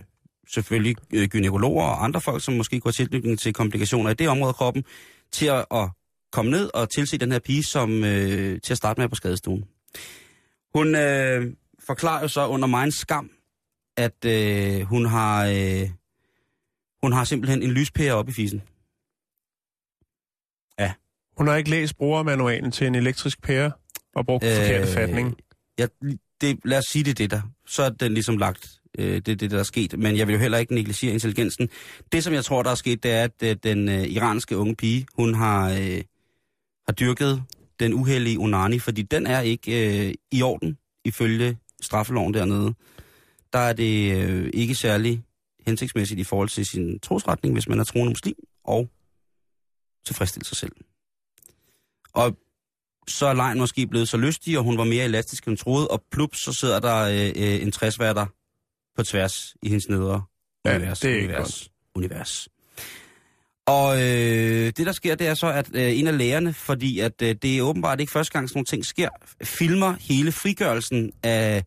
[0.53, 4.49] selvfølgelig øh, gynekologer og andre folk, som måske går tilknytning til komplikationer i det område
[4.49, 4.83] af kroppen,
[5.31, 5.89] til at, at
[6.31, 9.63] komme ned og tilse den her pige, som øh, til at starte med på skadestuen.
[10.73, 13.29] Hun øh, forklarer jo så under mig skam,
[13.97, 15.89] at øh, hun har øh,
[17.03, 18.61] hun har simpelthen en lyspære op i fisen.
[21.37, 23.71] Hun har ikke læst brugermanualen til en elektrisk pære
[24.15, 25.35] og brugt øh, forkert fatning.
[25.79, 25.87] Ja,
[26.41, 27.41] det, lad os sige det er det der.
[27.67, 28.69] Så er den ligesom lagt.
[28.97, 29.99] Øh, det er det, der er sket.
[29.99, 31.69] Men jeg vil jo heller ikke negligere intelligensen.
[32.11, 34.75] Det, som jeg tror, der er sket, det er, at øh, den øh, iranske unge
[34.75, 36.01] pige, hun har, øh,
[36.87, 37.43] har dyrket
[37.81, 42.73] den uheldige onani, fordi den er ikke øh, i orden, ifølge straffeloven dernede.
[43.53, 45.23] Der er det øh, ikke særlig
[45.67, 48.89] hensigtsmæssigt i forhold til sin trosretning, hvis man er troende muslim, og
[50.05, 50.71] tilfredsstille sig selv.
[52.13, 52.37] Og
[53.07, 56.03] så er lejen måske blevet så lystig, og hun var mere elastisk end troede, og
[56.11, 57.97] plup, så sidder der øh, øh, en 60
[58.95, 60.23] på tværs i hendes nedre
[60.65, 60.99] Ja, univers.
[60.99, 62.49] det er ikke univers, univers.
[63.67, 67.21] Og øh, det, der sker, det er så, at øh, en af lærerne, fordi at
[67.21, 69.09] øh, det er åbenbart ikke første gang, sådan nogle ting sker,
[69.43, 71.63] filmer hele frigørelsen af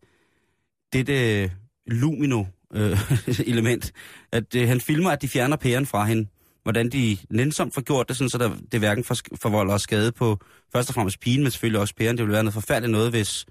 [0.93, 1.49] dette øh,
[1.87, 3.85] lumino-element.
[3.85, 3.91] Øh,
[4.39, 6.27] at øh, han filmer, at de fjerner pæren fra hende.
[6.63, 10.39] Hvordan de nænsomt får gjort det, sådan, så der, det hverken for, forvolder skade på
[10.73, 12.17] først og fremmest pigen, men selvfølgelig også pæren.
[12.17, 13.45] Det ville være noget forfærdeligt noget, hvis,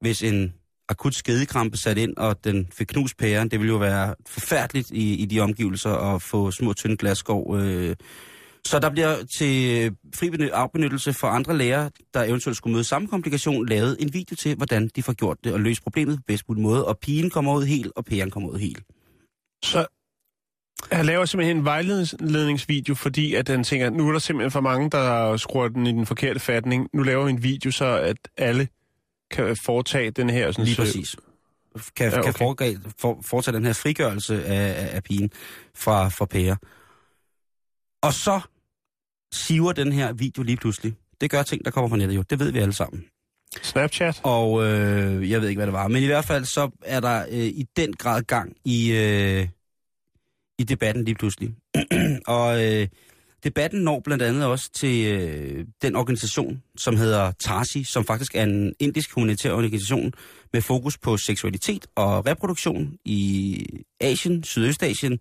[0.00, 0.54] hvis en
[0.90, 3.48] akut skedekrampe sat ind, og den fik knust pæren.
[3.48, 7.56] Det ville jo være forfærdeligt i, i de omgivelser at få små, tynde glasskov.
[7.58, 7.96] Øh.
[8.64, 13.68] Så der bliver til fri afbenyttelse for andre læger, der eventuelt skulle møde samme komplikation,
[13.68, 16.62] lavet en video til, hvordan de får gjort det og løst problemet på bedst mulig
[16.62, 16.86] måde.
[16.86, 18.82] Og pigen kommer ud helt, og pæren kommer ud helt.
[19.64, 19.86] Så
[20.92, 24.90] han laver simpelthen en vejledningsvideo, fordi at han tænker, nu er der simpelthen for mange,
[24.90, 26.88] der skruer den i den forkerte fatning.
[26.94, 28.68] Nu laver vi en video, så at alle
[29.30, 30.52] kan foretage den her...
[30.52, 31.16] Sådan, Lige præcis.
[31.96, 32.22] Kan, Ja, okay.
[32.24, 35.30] kan foretage, for, foretage den her frigørelse af, af, af pigen
[35.74, 36.56] fra, fra pære.
[38.02, 38.40] Og så
[39.32, 40.94] siver den her video lige pludselig.
[41.20, 42.22] Det gør ting, der kommer på nettet jo.
[42.30, 43.04] Det ved vi alle sammen.
[43.62, 44.20] Snapchat?
[44.22, 45.88] Og øh, jeg ved ikke, hvad det var.
[45.88, 49.48] Men i hvert fald så er der øh, i den grad gang i, øh,
[50.58, 51.54] i debatten lige pludselig.
[52.26, 52.88] og øh,
[53.44, 58.42] debatten når blandt andet også til øh, den organisation, som hedder TARSI, som faktisk er
[58.42, 60.12] en indisk humanitær organisation
[60.52, 63.64] med fokus på seksualitet og reproduktion i
[64.00, 65.18] Asien, Sydøstasien,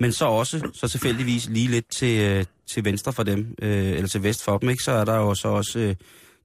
[0.00, 4.08] men så også, så tilfældigvis lige lidt til, øh, til venstre for dem, øh, eller
[4.08, 4.82] til vest for dem, ikke?
[4.82, 5.94] så er der jo så også øh,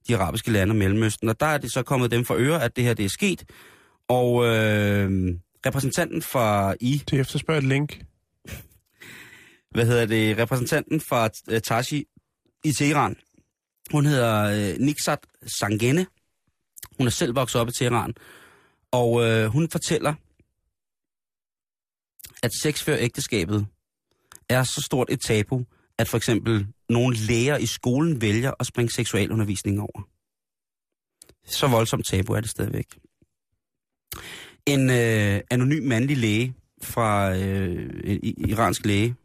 [0.07, 1.29] de arabiske lande og Mellemøsten.
[1.29, 3.43] Og der er det så kommet dem for øre, at det her det er sket.
[4.07, 7.99] Og øh, repræsentanten fra I, Det efterspørger et link
[9.73, 12.05] hvad hedder det, repræsentanten fra øh, Tashi
[12.63, 13.15] i Teheran,
[13.91, 15.19] hun hedder øh, Niksat
[15.59, 16.05] Sangene.
[16.97, 18.13] Hun er selv vokset op i Teheran.
[18.91, 20.13] Og øh, hun fortæller,
[22.43, 23.67] at sex før ægteskabet
[24.49, 25.65] er så stort et tabu,
[25.97, 30.07] at for eksempel nogle læger i skolen vælger at springe seksualundervisning over.
[31.45, 32.99] Så voldsomt tabu er det stadigvæk.
[34.65, 36.53] En øh, anonym mandlig læge
[36.83, 37.89] fra øh,
[38.23, 39.15] en iransk læge,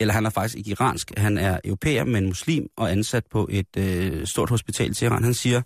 [0.00, 3.76] eller han er faktisk ikke iransk, han er europæer, men muslim og ansat på et
[3.76, 5.24] øh, stort hospital i Teheran.
[5.24, 5.62] Han siger,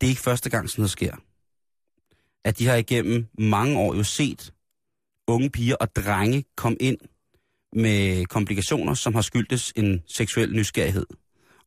[0.00, 1.16] det er ikke første gang, sådan noget sker.
[2.44, 4.52] At de har igennem mange år jo set
[5.28, 6.98] unge piger og drenge komme ind
[7.72, 11.06] med komplikationer, som har skyldtes en seksuel nysgerrighed.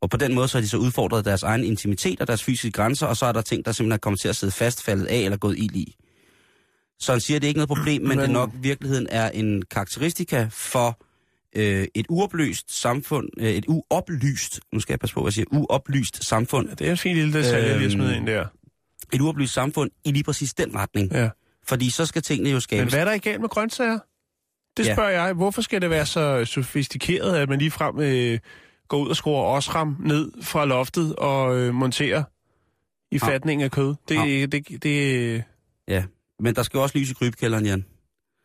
[0.01, 2.71] Og på den måde så har de så udfordret deres egen intimitet og deres fysiske
[2.71, 5.05] grænser, og så er der ting, der simpelthen er kommet til at sidde fast, faldet
[5.05, 5.95] af eller gået ild i.
[6.99, 9.29] Så han siger, at det er ikke noget problem, men, men det nok virkeligheden er
[9.29, 10.99] en karakteristika for
[11.55, 15.45] øh, et uoplyst samfund, øh, et uoplyst, nu skal jeg passe på, hvad jeg siger,
[15.51, 18.45] uoplyst samfund, Det er en fin lille detalje, øhm, lige at smide Øhm, ind der.
[19.13, 21.11] et uoplyst samfund i lige præcis den retning.
[21.11, 21.29] Ja.
[21.67, 22.93] Fordi så skal tingene jo Men skabes.
[22.93, 23.99] hvad er der i galt med grøntsager?
[24.77, 24.93] Det Ja.
[24.93, 25.33] spørger jeg.
[25.33, 28.39] Hvorfor skal det være så sofistikeret, at man lige frem øh,
[28.87, 32.23] går ud og skruer osram ned fra loftet og øh, monterer
[33.11, 33.27] i Ja.
[33.27, 33.95] fatning af kød?
[34.09, 34.21] Det, Ja.
[34.25, 35.43] det, det, det,
[35.87, 36.03] Ja,
[36.39, 37.85] men der skal jo også lys i krybkælderen, Jan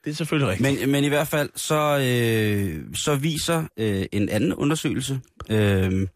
[0.04, 0.80] det er selvfølgelig rigtigt.
[0.80, 5.20] Men, men i hvert fald, så, øh, så viser øh, en anden undersøgelse,
[5.50, 6.06] øh,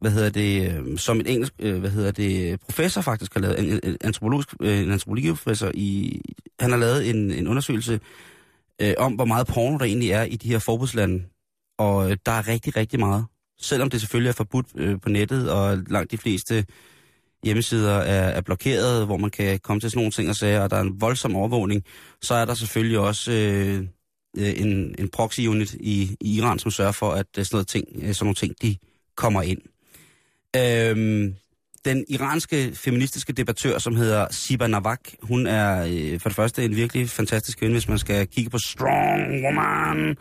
[0.00, 3.58] hvad hedder det, øh, som en engelsk, øh, hvad hedder det, professor faktisk har lavet,
[3.58, 6.20] en, en, antropologisk, øh, en antropologiprofessor i,
[6.60, 8.00] han har lavet en, en undersøgelse
[8.82, 11.24] øh, om, hvor meget porno der egentlig er i de her forbudslande.
[11.78, 13.24] Og øh, der er rigtig, rigtig meget.
[13.60, 16.64] Selvom det selvfølgelig er forbudt øh, på nettet, og langt de fleste
[17.44, 20.70] hjemmesider er, er blokeret, hvor man kan komme til sådan nogle ting og sager, og
[20.70, 21.84] der er en voldsom overvågning,
[22.22, 23.78] så er der selvfølgelig også øh,
[24.38, 27.84] øh en, en proxy-unit i, i Iran, som sørger for, at øh, sådan, noget ting,
[28.02, 28.76] øh, sådan nogle ting, de
[29.16, 29.60] kommer ind.
[30.56, 31.34] Øhm,
[31.84, 36.76] den iranske feministiske debattør, som hedder Siba Navak, hun er øh, for det første en
[36.76, 40.16] virkelig fantastisk kvinde, hvis man skal kigge på Strong Woman.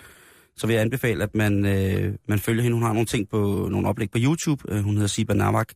[0.58, 2.76] Så vil jeg anbefale, at man, øh, man følger hende.
[2.76, 4.64] Hun har nogle ting på nogle oplæg på YouTube.
[4.72, 5.68] Øh, hun hedder Siba Navak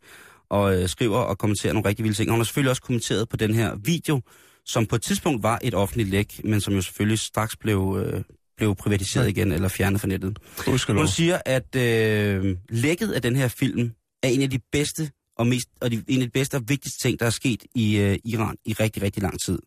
[0.49, 2.29] og øh, skriver og kommenterer nogle rigtig vilde ting.
[2.29, 4.21] Og hun har selvfølgelig også kommenteret på den her video,
[4.65, 8.23] som på et tidspunkt var et offentligt læk, men som jo selvfølgelig straks blev, øh,
[8.57, 10.39] blev privatiseret igen eller fjernet fra nettet.
[10.65, 11.01] Gudskelov.
[11.01, 13.91] Hun siger, at øh, lækket af den her film
[14.23, 17.07] er en af de bedste og, mest, og de, en af de bedste og vigtigste
[17.07, 19.59] ting, der er sket i øh, Iran i rigtig, rigtig lang tid.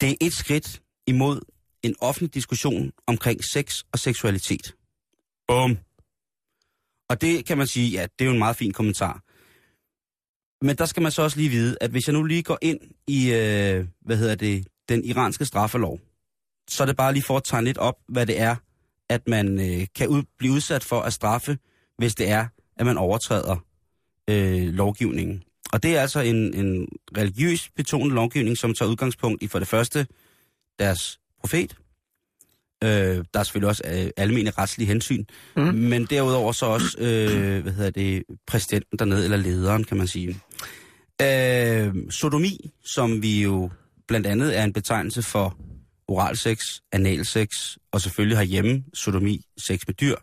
[0.00, 1.40] Det er et skridt imod
[1.82, 4.74] en offentlig diskussion omkring sex og seksualitet.
[5.48, 5.78] Bum.
[7.08, 9.22] Og det kan man sige, ja, det er jo en meget fin kommentar.
[10.62, 12.80] Men der skal man så også lige vide, at hvis jeg nu lige går ind
[13.06, 16.00] i, øh, hvad hedder det, den iranske straffelov,
[16.68, 18.56] så er det bare lige for at tegne lidt op, hvad det er,
[19.08, 21.58] at man øh, kan ud, blive udsat for at straffe,
[21.98, 22.46] hvis det er,
[22.76, 23.56] at man overtræder
[24.30, 25.42] øh, lovgivningen.
[25.72, 29.68] Og det er altså en, en religiøs betonet lovgivning, som tager udgangspunkt i for det
[29.68, 30.06] første
[30.78, 31.76] deres profet.
[32.84, 35.24] Øh, der er selvfølgelig også øh, almene retslige hensyn,
[35.56, 35.62] mm.
[35.62, 40.40] men derudover så også, øh, hvad hedder det, præsidenten dernede, eller lederen, kan man sige.
[41.22, 43.70] Øh, sodomi, som vi jo
[44.08, 45.56] blandt andet er en betegnelse for
[46.08, 46.58] oralsex,
[46.92, 47.48] analsex,
[47.92, 50.16] og selvfølgelig herhjemme sodomi, sex med dyr,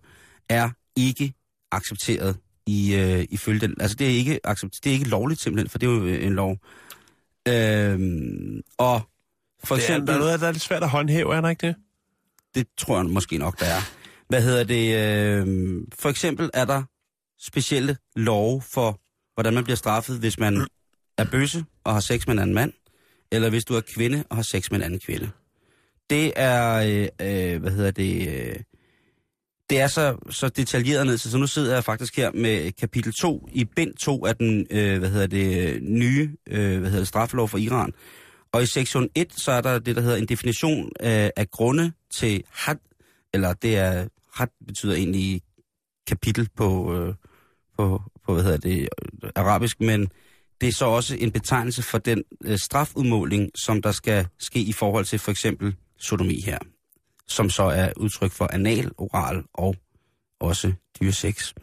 [0.49, 1.33] er ikke
[1.71, 2.37] accepteret
[2.67, 3.75] i, øh, ifølge den.
[3.79, 6.25] Altså det er ikke accept, det er ikke lovligt simpelthen, for det er jo øh,
[6.25, 6.57] en lov.
[7.47, 7.99] Øh,
[8.77, 9.01] og
[9.63, 10.07] for Det er, eksempel...
[10.07, 11.75] der er noget, der er lidt svært at håndhæve, er der ikke det?
[12.55, 13.81] Det tror jeg måske nok, der er.
[14.27, 14.95] Hvad hedder det?
[14.95, 15.47] Øh,
[15.99, 16.83] for eksempel er der
[17.39, 19.01] specielle love for,
[19.33, 20.67] hvordan man bliver straffet, hvis man
[21.17, 22.73] er bøsse og har sex med en anden mand,
[23.31, 25.29] eller hvis du er kvinde og har sex med en anden kvinde.
[26.09, 28.55] Det er, øh, øh hvad hedder det, øh,
[29.69, 33.13] det er så, så detaljeret ned, så, så nu sidder jeg faktisk her med kapitel
[33.13, 37.07] 2 i bind 2 af den, øh, hvad hedder det, nye, øh, hvad hedder det,
[37.07, 37.93] straffelov for Iran.
[38.51, 41.91] Og i sektion 1, så er der det, der hedder en definition af, af grunde
[42.15, 42.75] til had,
[43.33, 45.41] eller det er, had betyder egentlig
[46.07, 47.13] kapitel på, øh,
[47.77, 48.89] på, på, hvad hedder det,
[49.35, 50.09] arabisk, men
[50.61, 54.73] det er så også en betegnelse for den øh, strafudmåling, som der skal ske i
[54.73, 56.57] forhold til for eksempel sodomi her,
[57.27, 59.75] som så er udtryk for anal, oral og
[60.39, 61.53] også dyresex.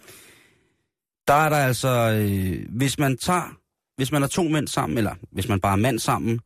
[1.28, 3.56] Der er der altså, øh, hvis man tager,
[3.96, 6.40] hvis man er to mænd sammen, eller hvis man bare er mand sammen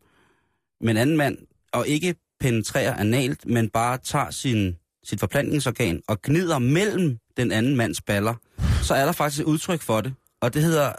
[0.81, 1.39] med en anden mand,
[1.73, 7.77] og ikke penetrerer analt, men bare tager sin, sit forplantningsorgan og gnider mellem den anden
[7.77, 8.35] mands baller,
[8.83, 10.93] så er der faktisk et udtryk for det, og det hedder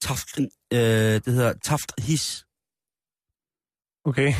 [0.00, 0.38] taft,
[0.72, 0.80] øh,
[1.24, 2.44] det hedder tafthis.
[4.04, 4.32] Okay.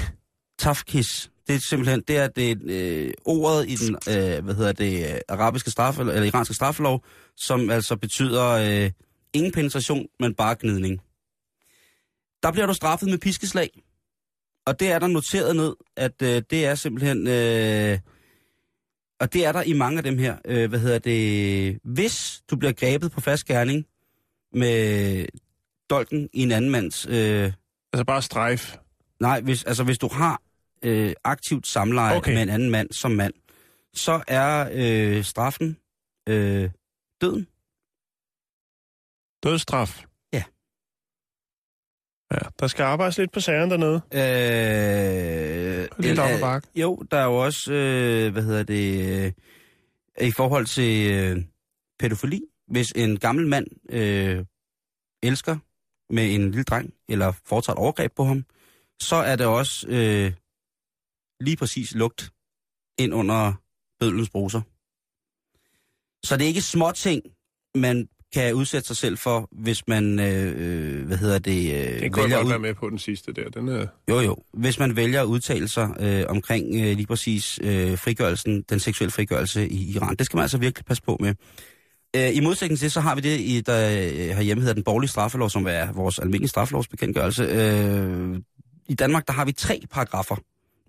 [0.58, 1.30] Tafkis.
[1.46, 5.20] Det er simpelthen, det er det øh, ordet i den, øh, hvad hedder det, øh,
[5.28, 7.04] arabiske straf, eller, eller iranske straffelov,
[7.36, 8.90] som altså betyder øh,
[9.32, 11.00] ingen penetration, men bare gnidning.
[12.42, 13.82] Der bliver du straffet med piskeslag.
[14.66, 17.26] Og det er der noteret ned, at øh, det er simpelthen...
[17.26, 17.98] Øh,
[19.20, 20.36] og det er der i mange af dem her.
[20.44, 21.78] Øh, hvad hedder det?
[21.84, 23.86] Hvis du bliver grebet på fast gerning
[24.52, 25.26] med
[25.90, 27.06] dolken i en anden mands...
[27.06, 27.52] Øh,
[27.92, 28.76] Altså bare strejf.
[29.20, 30.42] nej, hvis, altså hvis du har
[30.82, 32.34] øh, aktivt samleje Okay.
[32.34, 33.34] med en anden mand som mand,
[33.94, 35.76] så er øh, straffen
[36.28, 36.70] øh,
[37.20, 37.46] døden.
[39.42, 40.04] Dødsstraf.
[40.32, 40.42] Ja.
[42.32, 44.00] Ja, der skal arbejdes lidt på sagerne dernede.
[44.12, 46.68] Øh, Lidt op ad bakke.
[46.76, 49.32] Jo, der er jo også, øh, hvad hedder det, øh,
[50.28, 51.44] i forhold til øh,
[51.98, 52.40] pædofili.
[52.68, 54.44] Hvis en gammel mand øh,
[55.22, 55.56] elsker
[56.10, 58.44] med en lille dreng, eller foretager et overgreb på ham,
[59.00, 60.32] så er det også øh,
[61.40, 62.30] lige præcis lugt
[62.98, 63.52] ind under
[64.00, 64.60] bødlens bruser.
[66.26, 67.22] Så det er ikke små ting,
[67.74, 70.52] man kan udsætte sig selv for, hvis man, øh,
[71.00, 73.32] øh, hvad hedder det, øh, Det kunne jeg godt ud- være med på den sidste
[73.32, 73.48] der.
[73.50, 73.86] Den er...
[74.08, 74.36] jo, jo.
[74.52, 79.12] Hvis man vælger at udtale sig øh, omkring øh, lige præcis øh, frigørelsen, den seksuelle
[79.12, 81.34] frigørelse i Iran, det skal man altså virkelig passe på med.
[82.18, 85.10] Øh, I modsætning til, så har vi det, i, der øh, herhjemme hedder den borgerlige
[85.10, 87.42] straffelov, som er vores almindelige straffelovsbekendtgørelse.
[87.42, 88.40] Øh,
[88.88, 90.36] I Danmark, der har vi tre paragrafer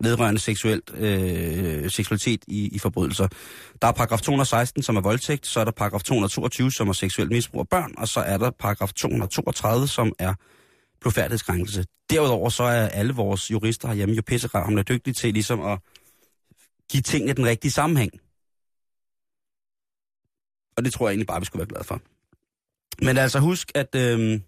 [0.02, 3.28] vedrørende seksuelt, øh, seksualitet i, i forbrydelser.
[3.82, 7.30] Der er paragraf 216, som er voldtægt, så er der paragraf 222, som er seksuelt
[7.30, 10.34] misbrug af børn, og så er der paragraf 232, som er
[11.00, 11.84] blodfærdighedskrænkelse.
[12.10, 15.78] Derudover så er alle vores jurister herhjemme jo pisseravnende dygtige til ligesom at
[16.90, 18.10] give tingene den rigtige sammenhæng.
[20.80, 22.00] Og det tror jeg egentlig bare, vi skulle være glade for.
[23.04, 24.42] Men altså husk, at øhm,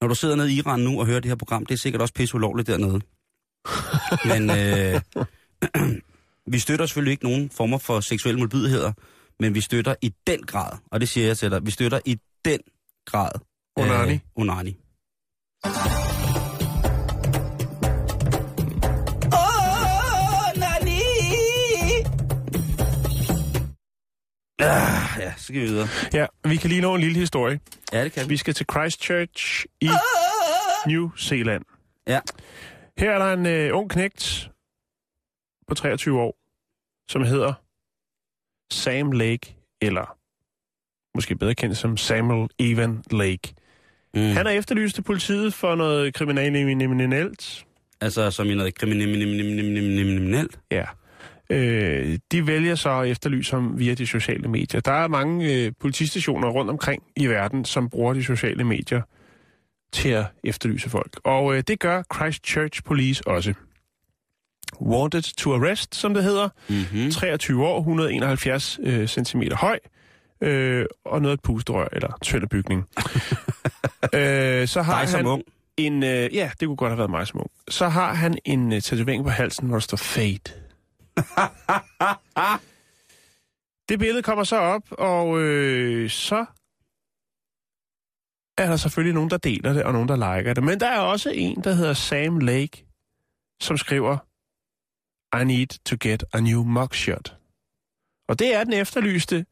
[0.00, 2.02] når du sidder nede i Iran nu og hører det her program, det er sikkert
[2.02, 3.00] også pisse ulovligt dernede.
[4.30, 5.00] Men øh,
[6.52, 8.92] vi støtter selvfølgelig ikke nogen former for seksuelle modbydeligheder,
[9.40, 12.18] men vi støtter i den grad, og det siger jeg til dig, vi støtter i
[12.44, 12.60] den
[13.06, 13.30] grad
[13.76, 14.12] Onani.
[14.12, 14.20] Øh.
[14.36, 14.76] Onani!
[24.60, 25.88] Ah, ja, så skal vi videre.
[26.12, 27.60] Ja, vi kan lige nå en lille historie.
[27.92, 28.28] Ja, det kan vi.
[28.28, 29.90] Vi skal til Christchurch i
[30.86, 31.64] New Zealand.
[32.06, 32.20] Ja.
[32.98, 34.50] Her er der en øh, ung knægt
[35.68, 36.36] på 23 år,
[37.12, 37.52] som hedder
[38.72, 40.16] Sam Lake, eller
[41.14, 43.54] måske bedre kendt som Samuel Evan Lake.
[44.14, 44.20] Mm.
[44.20, 47.66] Han er efterlyst til politiet for noget kriminelt.
[48.00, 50.58] Altså, som i noget kriminelt.
[50.70, 50.84] Ja.
[51.50, 54.80] Øh, de vælger så at efterlyse ham via de sociale medier.
[54.80, 59.02] Der er mange øh, politistationer rundt omkring i verden, som bruger de sociale medier
[59.92, 61.20] til at efterlyse folk.
[61.24, 63.54] Og øh, det gør Christchurch Police også.
[64.80, 66.48] Wanted to arrest, som det hedder.
[66.68, 67.10] Mm-hmm.
[67.10, 69.78] 23 år, 171 øh, cm høj,
[70.40, 72.88] øh, og noget et pusterør eller tøllebygning.
[74.14, 75.42] øh, så har Dig som han ung.
[75.76, 76.02] en...
[76.02, 77.50] Øh, ja, det kunne godt have været mig som ung.
[77.68, 80.52] Så har han en øh, tatovering på halsen, hvor der står Fate.
[83.88, 86.46] det billede kommer så op, og øh, så
[88.58, 90.64] er der selvfølgelig nogen, der deler det, og nogen, der liker det.
[90.64, 92.86] Men der er også en, der hedder Sam Lake,
[93.60, 94.18] som skriver,
[95.40, 97.36] I need to get a new mugshot.
[98.28, 99.46] Og det er den efterlyste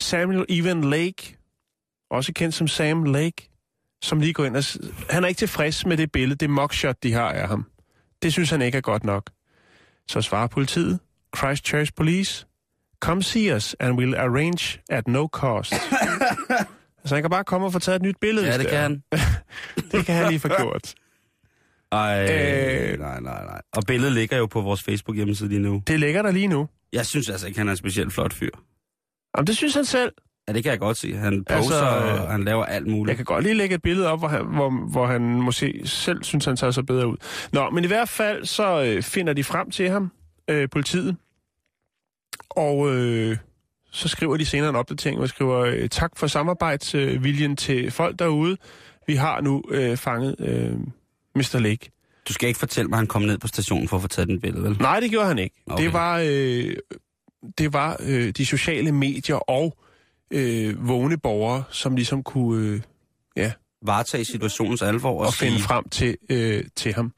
[0.00, 1.36] Samuel Evan Lake,
[2.10, 3.50] også kendt som Sam Lake,
[4.02, 4.64] som lige går ind og...
[5.10, 7.70] Han er ikke tilfreds med det billede, det mugshot, de har af ham.
[8.22, 9.30] Det synes han ikke er godt nok.
[10.12, 11.00] Så svarer politiet,
[11.36, 12.46] Christchurch Police,
[13.00, 15.72] come see us and we'll arrange at no cost.
[17.04, 18.46] så han kan bare komme og få taget et nyt billede.
[18.46, 19.02] Ja, det kan han.
[19.92, 20.94] Det kan han lige få gjort.
[21.92, 22.98] Ej, Øh.
[22.98, 23.60] nej, nej, nej.
[23.72, 25.82] Og billedet ligger jo på vores Facebook-hjemmeside lige nu.
[25.86, 26.68] Det ligger der lige nu.
[26.92, 28.50] Jeg synes altså ikke, han er en specielt flot fyr.
[29.36, 30.12] Jamen, det synes han selv.
[30.48, 31.14] Ja, det kan jeg godt se.
[31.16, 33.08] Han poser, Altså, altså, og han laver alt muligt.
[33.08, 36.24] Jeg kan godt lige lægge et billede op, hvor han, hvor, hvor han måske selv
[36.24, 37.16] synes, han tager sig bedre ud.
[37.52, 40.10] Nå, men i hvert fald så øh, finder de frem til ham,
[40.48, 41.16] øh, politiet,
[42.50, 43.36] og øh,
[43.90, 48.18] så skriver de senere en opdatering, hvor de skriver, øh, tak for samarbejdsviljen til folk
[48.18, 48.56] derude.
[49.06, 50.72] Vi har nu øh, fanget øh,
[51.34, 51.58] Mr.
[51.58, 51.90] Lake.
[52.28, 54.28] Du skal ikke fortælle mig, at han kom ned på stationen for at få taget
[54.28, 54.76] den billede, vel?
[54.80, 55.56] Nej, det gjorde han ikke.
[55.66, 55.84] Okay.
[55.84, 56.76] Det var, øh,
[57.58, 59.76] det var øh, de sociale medier og
[60.32, 62.66] øh, vågne borgere, som ligesom kunne...
[62.66, 62.80] Øh,
[63.86, 67.12] Varetage situationens alvor og, og finde sige, frem til, øh, til ham.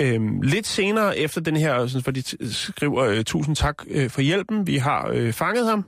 [0.00, 4.20] Øhm, lidt senere efter den her, sådan, for de skriver, øh, tusind tak øh, for
[4.20, 5.84] hjælpen, vi har øh, fanget ham,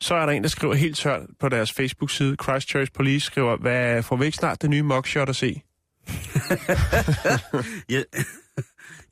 [0.00, 4.02] så er der en, der skriver helt tørt på deres Facebook-side, Christchurch Police skriver, hvad
[4.02, 5.62] får vi ikke snart det nye mugshot at se?
[7.90, 8.02] Ja,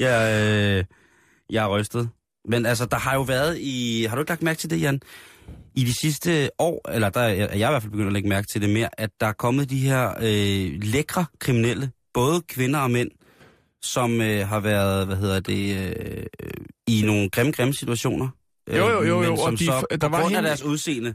[0.00, 0.42] ja
[0.78, 0.84] øh,
[1.50, 2.10] jeg er rystet.
[2.48, 4.06] Men altså, der har jo været i...
[4.08, 5.00] Har du ikke lagt mærke til det, Jan?
[5.74, 8.46] I de sidste år, eller der er jeg i hvert fald begyndt at lægge mærke
[8.46, 12.90] til det mere, at der er kommet de her øh, lækre kriminelle, både kvinder og
[12.90, 13.10] mænd,
[13.82, 16.24] som øh, har været, hvad hedder det, øh,
[16.86, 18.28] i nogle grimme, grimme situationer.
[18.68, 20.48] Øh, Jo, jo, jo, men jo, som og de- så, der var grund af hende-
[20.48, 21.14] deres udseende,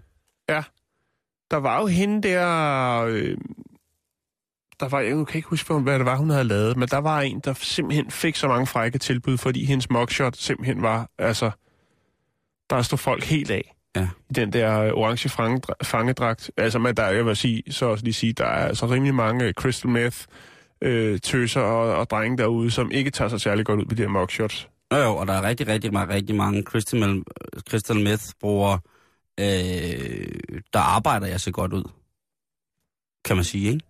[1.52, 3.04] Der var jo hende der...
[3.10, 3.38] Øh,
[4.80, 7.22] der var, jeg kan ikke huske, hvad det var, hun havde lavet, men der var
[7.22, 11.52] en, der simpelthen fik så mange frække tilbud, fordi hendes mugshot simpelthen var, altså,
[12.70, 13.76] der stod folk helt af.
[13.96, 14.08] Ja.
[14.30, 16.52] I den der øh, orange fangedra- fangedragt.
[16.58, 19.46] Altså, men der, jeg vil sige, så også lige sige, der er altså rimelig mange
[19.46, 20.18] øh, crystal meth
[20.82, 24.02] øh, tøser og, og drenge derude, som ikke tager sig særlig godt ud med de
[24.02, 24.70] her mugshots.
[24.94, 27.24] Jo, jo, og der er rigtig, rigtig, rigtig, rigtig mange crystal,
[27.70, 28.80] crystal meth-brugere,
[29.40, 30.40] øh,
[30.74, 31.84] der arbejder jeg så godt ud.
[33.26, 33.86] Kan man sige, ikke?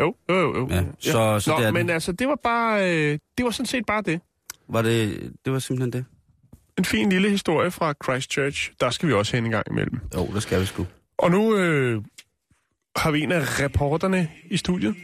[0.00, 0.56] Jo, jo, jo.
[0.58, 0.68] jo.
[0.70, 1.90] Ja, så- så Nå, det men den.
[1.94, 4.20] altså, det var bare, øh, det var sådan set bare det.
[4.68, 6.04] Var det, det var simpelthen det?
[6.78, 8.70] En fin lille historie fra Christchurch.
[8.80, 10.00] Der skal vi også hen en gang imellem.
[10.14, 10.86] Jo, det skal vi sgu.
[11.18, 12.02] Og nu øh,
[12.96, 14.94] har vi en af reporterne i studiet.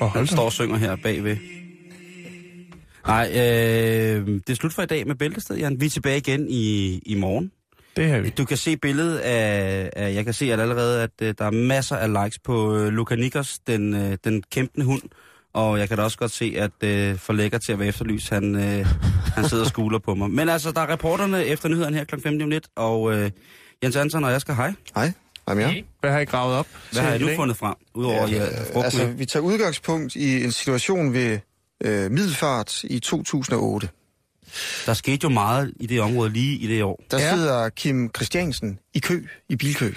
[0.00, 1.36] Og hold står og synger her bagved.
[3.06, 5.80] Nej, øh, det er slut for i dag med Bæltested, Jan.
[5.80, 7.52] Vi er tilbage igen i, i morgen.
[7.96, 8.30] Det har vi.
[8.30, 11.50] Du kan se billedet af, af jeg kan se at allerede, at øh, der er
[11.50, 15.02] masser af likes på øh, Luca Nikos, den, øh, den kæmpende hund.
[15.54, 18.28] Og jeg kan da også godt se, at øh, for lækker til at være efterlys,
[18.28, 18.86] han, øh,
[19.34, 20.30] han sidder og skuler på mig.
[20.30, 22.14] Men altså, der er reporterne efter nyhederne her kl.
[22.20, 23.30] 15 om lidt, og øh,
[23.84, 24.72] Jens Hansen og jeg skal hej.
[24.94, 25.12] Hej,
[25.44, 25.82] hvad med jer?
[26.00, 26.66] Hvad har I gravet op?
[26.92, 30.16] Hvad har I nu fundet frem, udover ja, Øh, ja, frugt altså, vi tager udgangspunkt
[30.16, 31.38] i en situation ved
[31.84, 33.88] øh, Middelfart i 2008.
[34.86, 37.02] Der skete jo meget i det område lige i det år.
[37.10, 37.24] Der Ja.
[37.24, 37.34] ja.
[37.34, 39.92] sidder Kim Christiansen i kø, i bilkø,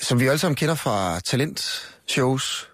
[0.00, 2.69] som vi alle sammen kender fra talentshows.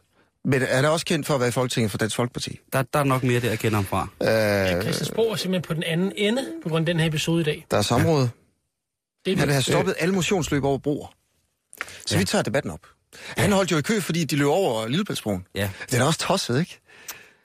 [0.48, 2.58] Men han er også kendt for at være i Folketinget for Dansk Folkeparti.
[2.72, 4.08] Der, der er nok mere der, jeg kender ham fra.
[4.76, 7.44] Øh, Christiansborg er simpelthen på den anden ende på grund af den her episode i
[7.44, 7.66] dag.
[7.70, 8.28] der er samråd.
[9.24, 11.14] Det er Han har stoppet alle motionsløb over broer.
[12.06, 12.80] Så vi tager debatten op.
[13.36, 15.46] Han holdt jo i kø, fordi de løb over Lillebæltsbroen.
[15.54, 15.70] Ja.
[15.90, 16.80] Det er også tosset, ikke?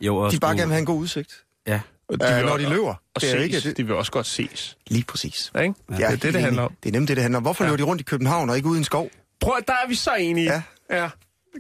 [0.01, 2.57] Jo, og De bare gerne vil have en god udsigt, Ja, Og øh, vil når
[2.57, 2.89] de løber.
[3.15, 3.43] Og Det er ses.
[3.43, 3.77] ikke det.
[3.77, 4.77] De vil også godt ses.
[4.87, 5.51] Lige præcis.
[5.55, 5.73] Ja, ikke?
[5.89, 6.75] Jeg det er helt det, det handler om.
[6.83, 7.43] Det er nemt det, det handler om.
[7.43, 7.69] Hvorfor Ja.
[7.69, 9.09] løber de rundt i København og ikke ude i en skov?
[9.41, 10.51] Prøv, der er vi så enige.
[10.53, 10.61] Ja.
[11.01, 11.09] ja.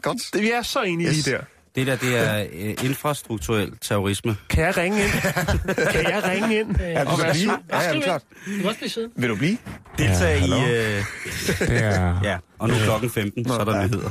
[0.01, 0.17] Godt.
[0.33, 1.25] Det, vi er så enige Yes.
[1.25, 1.41] lige der.
[1.75, 4.35] det der, det er øh, infrastrukturel terrorisme.
[4.49, 5.11] Kan jeg ringe ind?
[5.93, 6.75] kan jeg ringe ind?
[6.79, 7.51] Ja, du være blive.
[7.71, 8.21] Ja, ja, klart.
[8.63, 9.15] Du også blive siddende.
[9.17, 9.57] Vil du blive?
[9.97, 10.55] Deltag hallo?
[10.55, 10.59] i...
[10.59, 11.03] Øh,
[11.59, 12.19] Det er...
[12.29, 14.09] ja, og nu er klokken 15, så er der nyheder.